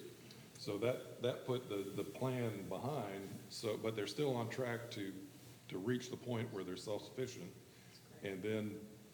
So 0.58 0.78
that, 0.78 1.20
that 1.22 1.44
put 1.46 1.68
the, 1.68 1.84
the 1.96 2.04
plan 2.04 2.50
behind, 2.68 3.28
so, 3.48 3.78
but 3.82 3.96
they're 3.96 4.06
still 4.06 4.34
on 4.36 4.48
track 4.48 4.90
to, 4.92 5.12
to 5.68 5.78
reach 5.78 6.10
the 6.10 6.16
point 6.16 6.52
where 6.52 6.62
they're 6.62 6.76
self-sufficient 6.76 7.50
and 8.22 8.40
then 8.42 8.72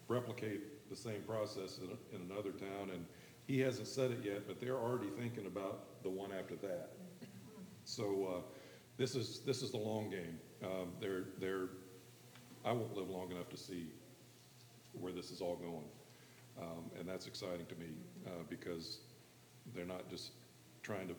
replicate 0.09 0.89
the 0.91 0.97
same 0.97 1.23
process 1.23 1.79
in, 1.79 1.89
in 2.17 2.31
another 2.31 2.51
town. 2.51 2.91
And 2.93 3.05
he 3.47 3.61
hasn't 3.61 3.89
said 3.89 4.11
it 4.11 4.19
yet, 4.23 4.47
but 4.47 4.61
they're 4.61 4.77
already 4.77 5.09
thinking 5.19 5.47
about 5.47 5.85
the 6.09 6.15
one 6.15 6.33
after 6.33 6.57
that. 6.57 6.91
So, 7.85 8.37
uh, 8.37 8.41
this 8.97 9.15
is, 9.15 9.41
this 9.41 9.63
is 9.63 9.71
the 9.71 9.79
long 9.79 10.11
game. 10.11 10.39
Um, 10.65 10.89
they're, 11.01 11.25
they're, 11.39 11.69
I 12.65 12.73
won't 12.73 12.97
live 12.97 13.11
long 13.11 13.31
enough 13.31 13.49
to 13.51 13.57
see 13.57 13.89
where 14.93 15.13
this 15.13 15.31
is 15.31 15.41
all 15.41 15.57
going. 15.57 15.85
Um, 16.61 16.91
and 16.99 17.09
that's 17.09 17.27
exciting 17.27 17.67
to 17.67 17.75
me, 17.77 17.91
uh, 18.27 18.31
because 18.49 18.99
they're 19.75 19.85
not 19.85 20.09
just 20.09 20.33
trying 20.83 21.09
to 21.09 21.15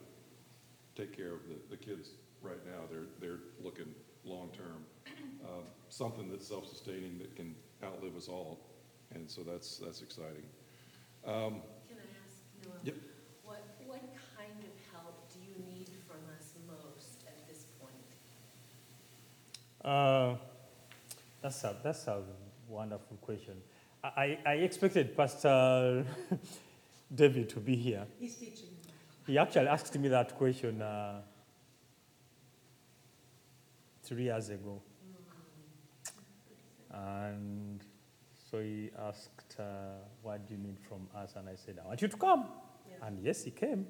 take 0.95 1.15
care 1.15 1.33
of 1.33 1.41
the, 1.47 1.55
the 1.69 1.77
kids 1.77 2.09
right 2.41 2.65
now. 2.65 2.81
They're, 2.91 3.07
they're 3.21 3.39
looking 3.63 3.93
long-term. 4.25 4.83
Uh, 5.45 5.61
something 5.89 6.29
that's 6.29 6.47
self-sustaining 6.47 7.19
that 7.19 7.35
can 7.35 7.55
outlive 7.83 8.17
us 8.17 8.27
all. 8.27 8.59
And 9.13 9.29
so 9.29 9.41
that's, 9.41 9.77
that's 9.77 10.01
exciting. 10.01 10.43
Um, 11.25 11.61
Can 11.87 11.97
I 11.97 12.09
ask, 12.25 12.41
Noah? 12.65 12.75
Yep. 12.83 12.95
What, 13.43 13.63
what 13.87 14.01
kind 14.35 14.59
of 14.59 14.73
help 14.93 15.31
do 15.31 15.39
you 15.39 15.55
need 15.65 15.89
from 16.05 16.19
us 16.37 16.53
most 16.67 17.23
at 17.27 17.47
this 17.47 17.63
point? 17.79 17.95
Uh, 19.83 20.35
that's 21.41 21.63
a, 21.63 21.75
that's 21.83 22.07
a 22.07 22.21
wonderful 22.67 23.17
question. 23.21 23.55
I, 24.03 24.07
I 24.07 24.39
I 24.45 24.53
expected 24.55 25.15
Pastor 25.15 26.05
David 27.15 27.49
to 27.49 27.59
be 27.59 27.75
here. 27.75 28.05
He's 28.19 28.35
teaching. 28.35 28.69
He 29.25 29.37
actually 29.37 29.67
asked 29.67 29.97
me 29.97 30.07
that 30.09 30.35
question 30.35 30.81
uh, 30.81 31.21
three 34.03 34.23
years 34.23 34.49
ago. 34.49 34.81
And 36.91 37.79
so 38.49 38.59
he 38.59 38.89
asked, 38.97 39.55
uh, 39.59 39.63
What 40.23 40.47
do 40.47 40.55
you 40.55 40.59
need 40.59 40.77
from 40.87 41.07
us? 41.15 41.33
And 41.35 41.47
I 41.47 41.55
said, 41.55 41.79
I 41.83 41.87
want 41.87 42.01
you 42.01 42.07
to 42.07 42.17
come. 42.17 42.45
And 43.01 43.19
yes, 43.23 43.43
he 43.43 43.51
came. 43.51 43.87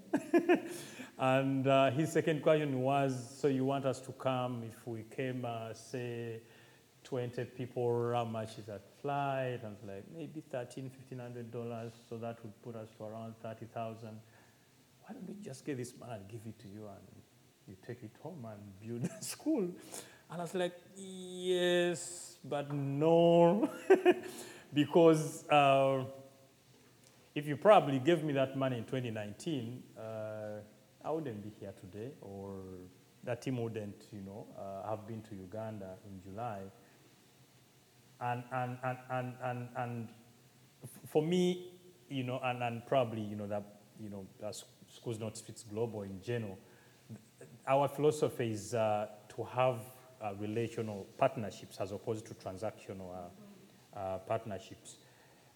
and 1.20 1.68
uh, 1.68 1.92
his 1.92 2.12
second 2.12 2.42
question 2.42 2.82
was, 2.82 3.38
So 3.40 3.48
you 3.48 3.66
want 3.66 3.86
us 3.86 4.00
to 4.02 4.12
come 4.14 4.64
if 4.64 4.88
we 4.88 5.04
came, 5.04 5.46
uh, 5.46 5.74
say, 5.74 6.42
20 7.04 7.46
people, 7.46 8.12
how 8.14 8.26
much 8.26 8.58
is 8.58 8.66
that 8.66 8.82
flight? 9.02 9.62
And 9.64 9.76
like, 9.88 10.04
maybe 10.16 10.44
$1,300, 10.52 10.92
$1,500. 11.12 11.92
So 12.10 12.18
that 12.18 12.38
would 12.44 12.62
put 12.62 12.76
us 12.76 12.90
to 12.98 13.06
around 13.06 13.36
30000 13.42 14.20
why 15.10 15.16
don't 15.16 15.28
we 15.28 15.44
just 15.44 15.66
get 15.66 15.78
this 15.78 15.94
man 16.00 16.12
and 16.12 16.28
give 16.28 16.42
it 16.46 16.60
to 16.60 16.68
you 16.68 16.86
and 16.86 17.24
you 17.68 17.76
take 17.86 18.04
it 18.04 18.12
home 18.22 18.46
and 18.46 18.62
build 18.80 19.10
a 19.20 19.24
school? 19.24 19.64
And 20.32 20.40
I 20.40 20.44
was 20.44 20.54
like, 20.54 20.76
yes, 20.96 22.38
but 22.44 22.72
no. 22.72 23.68
because 24.74 25.48
uh, 25.50 26.04
if 27.36 27.48
you 27.48 27.58
probably 27.58 28.00
gave 28.00 28.24
me 28.24 28.34
that 28.34 28.58
money 28.58 28.78
in 28.78 28.84
2019, 28.86 29.84
uh, 29.98 30.02
I 31.04 31.12
wouldn't 31.12 31.44
be 31.44 31.52
here 31.60 31.74
today, 31.80 32.12
or 32.22 32.56
that 33.24 33.42
team 33.42 33.62
wouldn't, 33.62 34.08
you 34.12 34.22
know, 34.22 34.48
uh, 34.58 34.90
have 34.90 35.08
been 35.08 35.22
to 35.24 35.36
Uganda 35.36 35.96
in 36.06 36.22
July. 36.22 36.60
And, 38.22 38.44
and, 38.52 38.78
and, 38.84 38.98
and, 39.12 39.34
and, 39.44 39.68
and 39.78 40.08
for 41.08 41.22
me, 41.22 41.72
you 42.10 42.24
know, 42.24 42.40
and, 42.44 42.62
and 42.64 42.86
probably, 42.86 43.22
you 43.22 43.36
know, 43.36 43.48
that, 43.48 43.64
you 44.02 44.10
know, 44.10 44.26
Schools 44.88 45.20
Not 45.20 45.38
Fits 45.38 45.64
Global 45.64 46.04
in 46.04 46.22
general, 46.22 46.58
our 47.68 47.88
philosophy 47.88 48.52
is 48.52 48.74
uh, 48.74 49.08
to 49.36 49.44
have 49.44 49.80
relational 50.38 51.08
partnerships 51.18 51.78
as 51.80 51.92
opposed 51.92 52.26
to 52.26 52.34
transactional 52.34 53.14
uh, 53.14 53.98
uh, 53.98 54.18
partnerships. 54.20 54.98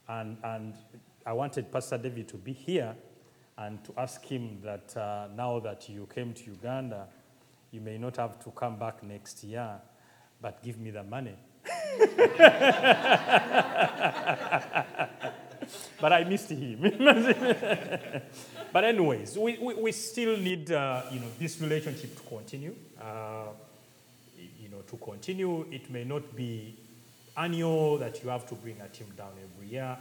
And, 0.08 0.38
and 0.44 0.74
I 1.26 1.34
wanted 1.34 1.72
Pastor 1.72 1.98
David 1.98 2.28
to 2.30 2.38
be 2.38 2.54
here 2.54 2.96
and 3.58 3.84
to 3.86 3.94
ask 3.98 4.24
him 4.26 4.60
that 4.64 4.96
uh, 4.98 5.28
now 5.36 5.60
that 5.60 5.88
you 5.88 6.08
came 6.14 6.34
to 6.34 6.44
Uganda, 6.46 7.08
you 7.72 7.82
may 7.82 7.98
not 7.98 8.18
have 8.18 8.40
to 8.44 8.52
come 8.52 8.78
back 8.78 9.04
next 9.04 9.44
year, 9.44 9.80
but 10.42 10.62
give 10.64 10.78
me 10.80 10.92
the 10.92 11.04
money. 11.04 11.36
but 16.02 16.12
I 16.12 16.26
missed 16.28 16.50
him. 16.50 16.82
but 18.74 18.84
anyways, 18.84 19.38
we, 19.38 19.58
we, 19.60 19.74
we 19.76 19.92
still 19.92 20.38
need 20.38 20.72
uh, 20.72 21.04
you 21.12 21.20
know 21.20 21.28
this 21.40 21.62
relationship 21.62 22.16
to 22.16 22.24
continue. 22.24 22.76
Uh, 23.02 23.46
you 24.60 24.70
know 24.70 24.82
to 24.82 24.98
continue, 24.98 25.66
it 25.72 25.90
may 25.90 26.04
not 26.04 26.36
be 26.36 26.76
annual 27.36 27.98
that 27.98 28.24
you 28.24 28.30
have 28.30 28.48
to 28.48 28.56
bring 28.56 28.80
a 28.82 28.88
team 28.90 29.12
down 29.18 29.32
every 29.56 29.68
year, 29.68 29.98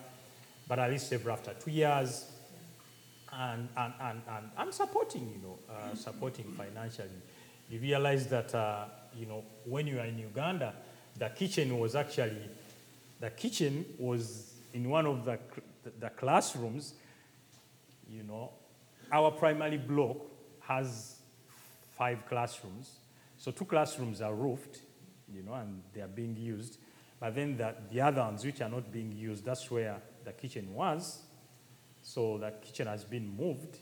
but 0.68 0.78
at 0.78 0.90
least 0.90 1.12
every 1.12 1.32
after 1.32 1.52
two 1.54 1.70
years, 1.70 2.30
and 3.32 3.68
and 3.76 3.92
and 4.00 4.22
and, 4.28 4.50
and 4.58 4.74
supporting 4.74 5.28
you 5.34 5.40
know 5.42 5.58
uh, 5.70 5.94
supporting 5.94 6.44
financially. 6.52 7.08
You 7.70 7.80
realize 7.80 8.26
that 8.28 8.54
uh, 8.54 8.84
you 9.16 9.26
know 9.26 9.44
when 9.64 9.86
you 9.86 9.98
are 9.98 10.06
in 10.06 10.18
Uganda, 10.18 10.74
the 11.18 11.28
kitchen 11.30 11.78
was 11.78 11.94
actually 11.94 12.48
the 13.20 13.30
kitchen 13.30 13.84
was 13.98 14.52
in 14.74 14.88
one 14.88 15.06
of 15.06 15.24
the, 15.24 15.38
the 16.00 16.10
classrooms, 16.10 16.94
you 18.10 18.22
know, 18.24 18.50
our 19.12 19.30
primary 19.30 19.76
block 19.76 20.16
has 20.60 21.16
five 21.96 22.26
classrooms. 22.28 22.96
So 23.38 23.50
two 23.50 23.64
classrooms 23.64 24.20
are 24.20 24.34
roofed, 24.34 24.78
you 25.32 25.42
know, 25.42 25.54
and 25.54 25.82
they 25.94 26.00
are 26.00 26.08
being 26.08 26.36
used. 26.36 26.78
But 27.22 27.36
then 27.36 27.56
the, 27.56 27.72
the 27.88 28.00
other 28.00 28.20
ones, 28.20 28.44
which 28.44 28.60
are 28.62 28.68
not 28.68 28.90
being 28.90 29.12
used, 29.12 29.44
that's 29.44 29.70
where 29.70 30.02
the 30.24 30.32
kitchen 30.32 30.74
was. 30.74 31.22
So 32.02 32.36
the 32.36 32.50
kitchen 32.60 32.88
has 32.88 33.04
been 33.04 33.36
moved, 33.36 33.78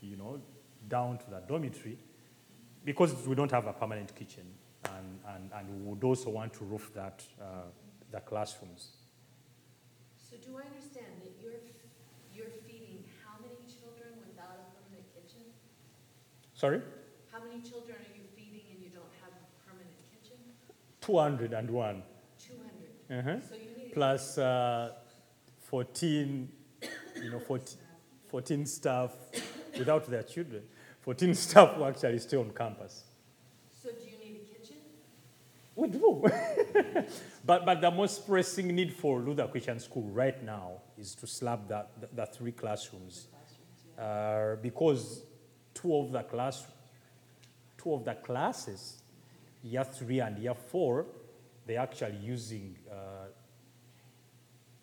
you 0.00 0.16
know, 0.16 0.40
down 0.88 1.18
to 1.18 1.30
the 1.30 1.40
dormitory 1.46 1.96
because 2.84 3.14
we 3.28 3.36
don't 3.36 3.52
have 3.52 3.68
a 3.68 3.72
permanent 3.72 4.12
kitchen. 4.16 4.42
And, 4.86 5.20
and, 5.36 5.50
and 5.54 5.68
we 5.70 5.88
would 5.88 6.02
also 6.02 6.30
want 6.30 6.52
to 6.54 6.64
roof 6.64 6.90
that, 6.96 7.22
uh, 7.40 7.70
the 8.10 8.18
classrooms. 8.18 8.88
So 10.18 10.34
do 10.44 10.58
I 10.58 10.66
understand 10.66 11.22
that 11.22 11.30
you're, 11.40 11.62
you're 12.34 12.50
feeding 12.66 13.04
how 13.22 13.38
many 13.40 13.54
children 13.70 14.18
without 14.26 14.58
a 14.58 14.66
permanent 14.82 15.06
kitchen? 15.14 15.46
Sorry? 16.54 16.80
How 17.30 17.38
many 17.38 17.62
children 17.62 17.94
are 17.94 18.16
you 18.18 18.26
feeding 18.34 18.66
and 18.74 18.82
you 18.82 18.90
don't 18.90 19.14
have 19.22 19.30
a 19.30 19.70
permanent 19.70 19.94
kitchen? 20.10 20.38
201. 21.02 22.02
Uh-huh. 23.10 23.40
So 23.40 23.54
you 23.54 23.60
need. 23.76 23.90
a- 23.90 23.94
Plus 23.94 24.38
uh, 24.38 24.90
14, 25.70 26.48
you 27.22 27.30
know, 27.30 27.38
14, 27.40 27.78
14 28.28 28.66
staff 28.66 29.12
without 29.78 30.08
their 30.10 30.22
children. 30.22 30.62
14 31.02 31.34
staff 31.34 31.74
who 31.74 31.84
actually 31.84 32.18
stay 32.18 32.36
on 32.36 32.50
campus. 32.50 33.04
So 33.82 33.90
do 33.90 34.04
you 34.04 34.18
need 34.18 34.40
a 34.40 34.58
kitchen? 34.58 34.76
We 35.76 35.88
do. 35.88 36.24
but, 37.44 37.64
but 37.66 37.80
the 37.80 37.90
most 37.90 38.26
pressing 38.26 38.68
need 38.68 38.92
for 38.92 39.20
Luther 39.20 39.46
Christian 39.46 39.78
School 39.78 40.08
right 40.10 40.42
now 40.42 40.80
is 40.98 41.14
to 41.16 41.26
slap 41.26 41.68
the, 41.68 41.84
the, 42.00 42.08
the 42.14 42.26
three 42.26 42.52
classrooms. 42.52 43.28
Uh, 43.98 44.56
because 44.56 45.22
two 45.72 45.94
of 45.94 46.10
the 46.10 46.22
class, 46.22 46.66
two 47.78 47.92
of 47.94 48.04
the 48.04 48.14
classes, 48.14 49.02
year 49.62 49.84
three 49.84 50.18
and 50.20 50.38
year 50.38 50.54
four, 50.54 51.06
they're 51.66 51.80
actually 51.80 52.16
using 52.18 52.76
uh, 52.90 53.26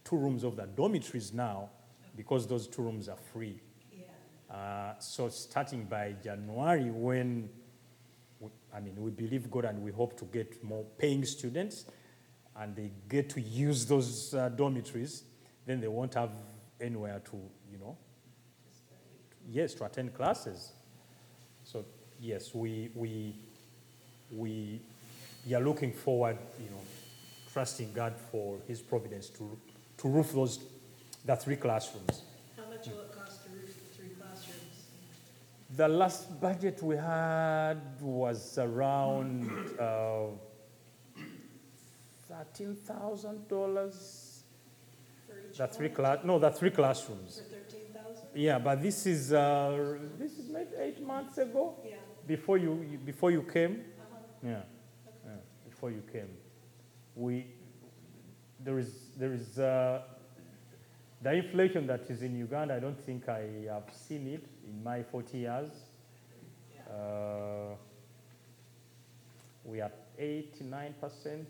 two 0.04 0.17
rooms 0.17 0.44
of 0.44 0.56
the 0.56 0.65
dormitories 0.65 1.34
now 1.34 1.70
because 2.15 2.48
those 2.48 2.67
two 2.67 2.82
rooms 2.82 3.08
are 3.08 3.17
free. 3.32 3.60
Yeah. 3.91 4.56
Uh, 4.56 5.00
so 5.00 5.30
starting 5.30 5.86
by 5.86 6.15
January, 6.24 6.89
when 6.89 7.50
we, 8.39 8.50
I 8.74 8.80
mean 8.80 8.96
we 8.98 9.12
believe 9.12 9.50
God 9.50 9.65
and 9.65 9.82
we 9.82 9.91
hope 9.91 10.17
to 10.20 10.26
get 10.26 10.63
more 10.63 10.84
paying 10.98 11.24
students, 11.26 11.86
and 12.58 12.76
they 12.76 12.91
get 13.08 13.30
to 13.30 13.41
use 13.41 13.86
those 13.86 14.34
uh, 14.34 14.50
dormitories, 14.50 15.24
then 15.65 15.80
they 15.80 15.88
won't 15.88 16.13
have 16.15 16.32
anywhere 16.80 17.22
to 17.32 17.38
you 17.72 17.78
know. 17.80 17.98
Yes, 19.50 19.74
to 19.76 19.86
attend 19.86 20.13
classes. 20.13 20.74
So 21.63 21.86
yes, 22.20 22.54
we 22.54 22.91
we 22.96 23.36
we 24.32 24.82
are 25.54 25.60
looking 25.62 25.91
forward, 25.91 26.38
you 26.60 26.69
know, 26.69 26.82
trusting 27.51 27.93
God 27.93 28.13
for 28.32 28.58
His 28.67 28.82
providence 28.82 29.30
to, 29.30 29.58
to 29.97 30.08
roof 30.08 30.32
those, 30.34 30.60
the 31.25 31.36
three 31.36 31.56
classrooms. 31.58 32.21
How 32.58 32.63
much 32.69 32.88
will 32.88 33.01
it 33.01 33.12
cost 33.15 33.43
to 33.45 33.49
roof 33.51 33.73
the 33.75 33.95
three 33.97 34.10
classrooms? 34.19 34.86
The 35.75 35.88
last 35.88 36.39
budget 36.39 36.82
we 36.84 36.95
had 36.97 37.77
was 38.01 38.58
around 38.58 39.49
uh, 39.80 40.27
thirteen 42.27 42.75
thousand 42.75 43.47
dollars. 43.47 44.27
The 45.58 45.67
three 45.67 45.89
class, 45.89 46.19
no, 46.23 46.39
the 46.39 46.51
three 46.51 46.71
classrooms. 46.71 47.39
For 47.41 47.56
thirteen 47.56 47.88
thousand? 47.93 48.27
Yeah, 48.36 48.60
but 48.60 48.82
this 48.82 49.06
is 49.06 49.34
uh, 49.34 49.97
this 50.17 50.38
is 50.39 50.49
maybe 50.49 50.69
eight 50.80 51.01
months 51.06 51.38
ago. 51.38 51.75
Yeah. 51.86 51.95
Before 52.27 52.58
you, 52.58 52.86
you- 52.89 52.97
before 52.99 53.32
you 53.32 53.41
came, 53.43 53.82
yeah, 54.43 54.49
yeah, 54.49 54.62
before 55.82 55.91
you 55.91 56.04
came, 56.13 56.30
we, 57.15 57.46
there 58.63 58.78
is, 58.78 58.91
there 59.17 59.34
is, 59.34 59.58
uh, 59.58 60.02
the 61.24 61.34
inflation 61.34 61.88
that 61.88 62.02
is 62.08 62.22
in 62.22 62.38
Uganda, 62.38 62.76
I 62.76 62.80
don't 62.80 63.00
think 63.00 63.28
I 63.28 63.48
have 63.67 63.89
seen 63.91 64.28
it 64.28 64.44
in 64.67 64.84
my 64.84 65.04
forty 65.04 65.39
years. 65.39 65.72
Uh, 66.88 67.76
We 69.63 69.80
are 69.82 69.91
eighty-nine 70.17 70.96
percent, 71.00 71.48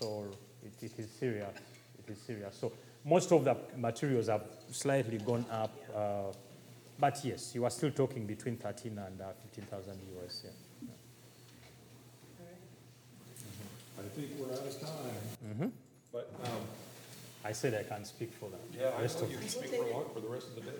so 0.00 0.26
it, 0.64 0.72
it 0.82 0.98
is 0.98 1.08
serious, 1.10 1.54
it 1.98 2.12
is 2.12 2.18
serious. 2.18 2.56
So 2.60 2.72
most 3.04 3.30
of 3.32 3.44
the 3.44 3.56
materials 3.76 4.26
have 4.28 4.42
slightly 4.72 5.18
gone 5.18 5.44
up, 5.50 5.70
uh, 5.94 6.32
but 6.98 7.24
yes, 7.24 7.54
you 7.54 7.64
are 7.64 7.70
still 7.70 7.92
talking 7.92 8.26
between 8.26 8.56
13 8.56 8.98
and 8.98 9.20
uh, 9.20 9.26
15,000 9.54 9.94
US. 10.24 10.42
Yeah. 10.44 10.50
I 13.98 14.01
think 14.14 14.30
we're 14.38 14.52
out 14.52 14.66
of 14.66 14.80
time. 14.80 15.22
Mm-hmm. 15.46 15.68
But, 16.12 16.30
um, 16.44 16.62
I 17.44 17.52
said 17.52 17.74
I 17.74 17.82
can't 17.82 18.06
speak 18.06 18.32
for 18.32 18.48
that. 18.50 18.60
yeah, 18.78 18.90
I 18.96 19.02
Rest 19.02 19.18
know 19.18 19.24
of 19.26 19.32
you 19.32 19.38
can 19.38 19.48
speak 19.48 19.70
for 19.74 19.84
long, 19.90 20.06
for 20.14 20.20
the 20.20 20.28
rest 20.28 20.48
of 20.48 20.54
the 20.56 20.60
day. 20.62 20.78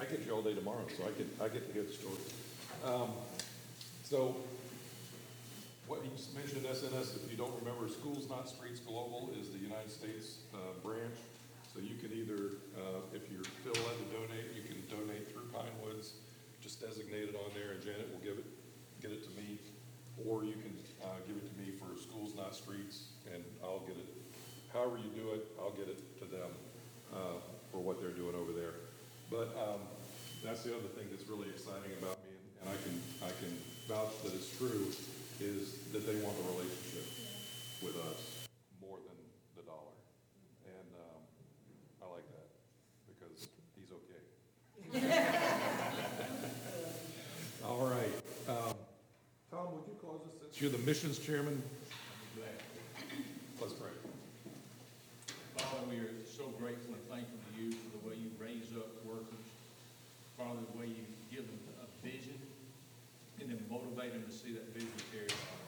I 0.00 0.04
get 0.04 0.24
you 0.26 0.32
all 0.32 0.42
day 0.42 0.54
tomorrow, 0.54 0.84
so 0.96 1.04
I 1.04 1.12
get, 1.16 1.28
I 1.40 1.48
get 1.48 1.66
to 1.68 1.72
hear 1.72 1.82
the 1.84 1.92
story. 1.92 2.20
Um, 2.84 3.10
so, 4.04 4.36
what 5.86 6.04
you 6.04 6.10
s- 6.14 6.28
mentioned 6.34 6.64
SNS, 6.64 7.16
if 7.24 7.30
you 7.30 7.36
don't 7.36 7.52
remember, 7.60 7.88
Schools 7.88 8.28
Not 8.28 8.48
Streets 8.48 8.80
Global 8.80 9.30
is 9.40 9.50
the 9.50 9.58
United 9.58 9.90
States, 9.90 10.40
uh, 10.54 10.58
branch. 10.82 11.16
So 11.72 11.80
you 11.80 11.96
can 11.96 12.12
either, 12.12 12.60
uh, 12.76 13.00
if 13.16 13.24
you're 13.32 13.48
still 13.64 13.72
allowed 13.72 13.96
to 13.96 14.08
donate, 14.12 14.52
you 14.52 14.60
can 14.60 14.76
donate 14.92 15.32
through 15.32 15.48
Pine 15.56 15.72
Woods, 15.84 16.20
just 16.60 16.80
designate 16.84 17.32
it 17.32 17.36
on 17.36 17.48
there, 17.56 17.72
and 17.72 17.80
Janet 17.80 18.12
will 18.12 18.20
give 18.20 18.36
it, 18.36 18.44
get 19.00 19.10
it 19.10 19.24
to 19.24 19.30
me. 19.40 19.56
Or 20.28 20.44
you 20.44 20.52
can, 20.54 20.72
uh, 21.02 21.06
give 21.26 21.36
it 21.36 21.46
to 21.50 21.54
me 21.58 21.72
for 21.78 21.96
Schools 22.00 22.34
Not 22.36 22.54
Streets, 22.54 23.08
and 23.32 23.42
I'll 23.62 23.80
get 23.80 23.96
it, 23.96 24.06
however 24.72 24.96
you 24.98 25.10
do 25.18 25.32
it, 25.34 25.46
I'll 25.58 25.72
get 25.74 25.88
it 25.88 25.98
to 26.20 26.24
them, 26.26 26.50
uh, 27.12 27.40
for 27.72 27.78
what 27.78 28.00
they're 28.00 28.10
doing 28.14 28.36
over 28.36 28.52
there. 28.52 28.74
But, 29.30 29.48
um, 29.58 29.80
that's 30.44 30.62
the 30.62 30.70
other 30.74 30.88
thing 30.94 31.08
that's 31.10 31.26
really 31.28 31.48
exciting 31.48 31.90
about 31.98 32.18
me, 32.22 32.30
and 32.62 32.70
I 32.70 32.76
can, 32.86 33.02
I 33.26 33.30
can 33.42 33.50
vouch 33.88 34.12
that 34.22 34.32
it's 34.34 34.56
true, 34.58 34.86
is 35.40 35.74
that 35.90 36.06
they 36.06 36.14
want 36.22 36.36
the 36.38 36.44
relationship 36.54 37.06
with 37.82 37.96
us 38.06 38.46
more 38.80 38.98
than 39.02 39.18
the 39.58 39.62
dollar. 39.66 39.96
And, 40.70 40.86
um, 41.02 41.20
I 41.98 42.06
like 42.14 42.26
that, 42.30 42.46
because 43.10 43.48
he's 43.74 43.90
okay. 43.90 44.22
All 47.66 47.86
right, 47.90 48.14
um, 48.48 48.74
Tom, 49.50 49.66
would 49.76 49.84
you 49.86 49.94
close 50.00 50.20
us, 50.26 50.32
since 50.40 50.51
you're 50.62 50.70
the 50.70 50.86
missions 50.86 51.18
chairman? 51.18 51.58
Let's 53.58 53.74
pray. 53.74 53.90
Father, 55.58 55.82
we 55.90 55.98
are 55.98 56.14
so 56.22 56.54
grateful 56.54 56.94
and 56.94 57.02
thankful 57.10 57.34
to 57.34 57.50
you 57.58 57.74
for 57.74 57.98
the 57.98 58.02
way 58.06 58.14
you 58.14 58.30
raise 58.38 58.70
up 58.78 58.86
workers. 59.02 59.42
Father, 60.38 60.62
the 60.70 60.78
way 60.78 60.86
you 60.86 61.02
give 61.34 61.42
them 61.42 61.58
a 61.82 61.86
vision 62.06 62.38
and 63.42 63.50
then 63.50 63.58
motivate 63.66 64.14
them 64.14 64.22
to 64.22 64.30
see 64.30 64.54
that 64.54 64.70
vision 64.70 64.94
carried 65.10 65.34
out. 65.34 65.58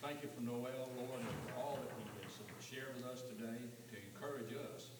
Thank 0.00 0.24
you 0.24 0.32
for 0.32 0.40
Noel, 0.40 0.88
Lord, 0.96 1.20
and 1.20 1.36
for 1.52 1.60
all 1.60 1.76
that 1.76 1.92
he 2.00 2.08
has 2.24 2.32
shared 2.64 2.96
with 2.96 3.04
us 3.04 3.20
today 3.36 3.60
to 3.60 3.94
encourage 4.00 4.56
us, 4.72 4.96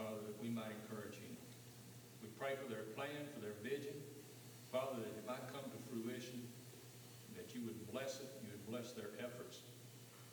Father, 0.00 0.16
that 0.24 0.36
we 0.40 0.48
might 0.48 0.72
encourage 0.88 1.20
him. 1.20 1.36
We 2.24 2.32
pray 2.40 2.56
for 2.56 2.72
their 2.72 2.88
plan, 2.96 3.28
for 3.36 3.44
their 3.44 3.60
vision. 3.60 4.00
Father, 4.72 4.96
that 5.04 5.12
it 5.12 5.28
might 5.28 5.44
come 5.52 5.68
to 5.68 5.78
fruition, 5.92 6.40
that 7.36 7.52
you 7.52 7.60
would 7.68 7.76
bless 7.92 8.24
it, 8.24 8.32
bless 8.68 8.92
their 8.92 9.14
efforts. 9.22 9.62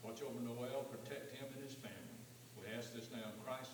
Watch 0.01 0.21
over 0.25 0.41
Noel, 0.41 0.83
protect 0.89 1.31
him 1.37 1.47
and 1.53 1.63
his 1.63 1.77
family. 1.77 2.19
We 2.59 2.65
ask 2.73 2.93
this 2.93 3.09
now 3.13 3.23
in 3.23 3.37
Christ's 3.45 3.72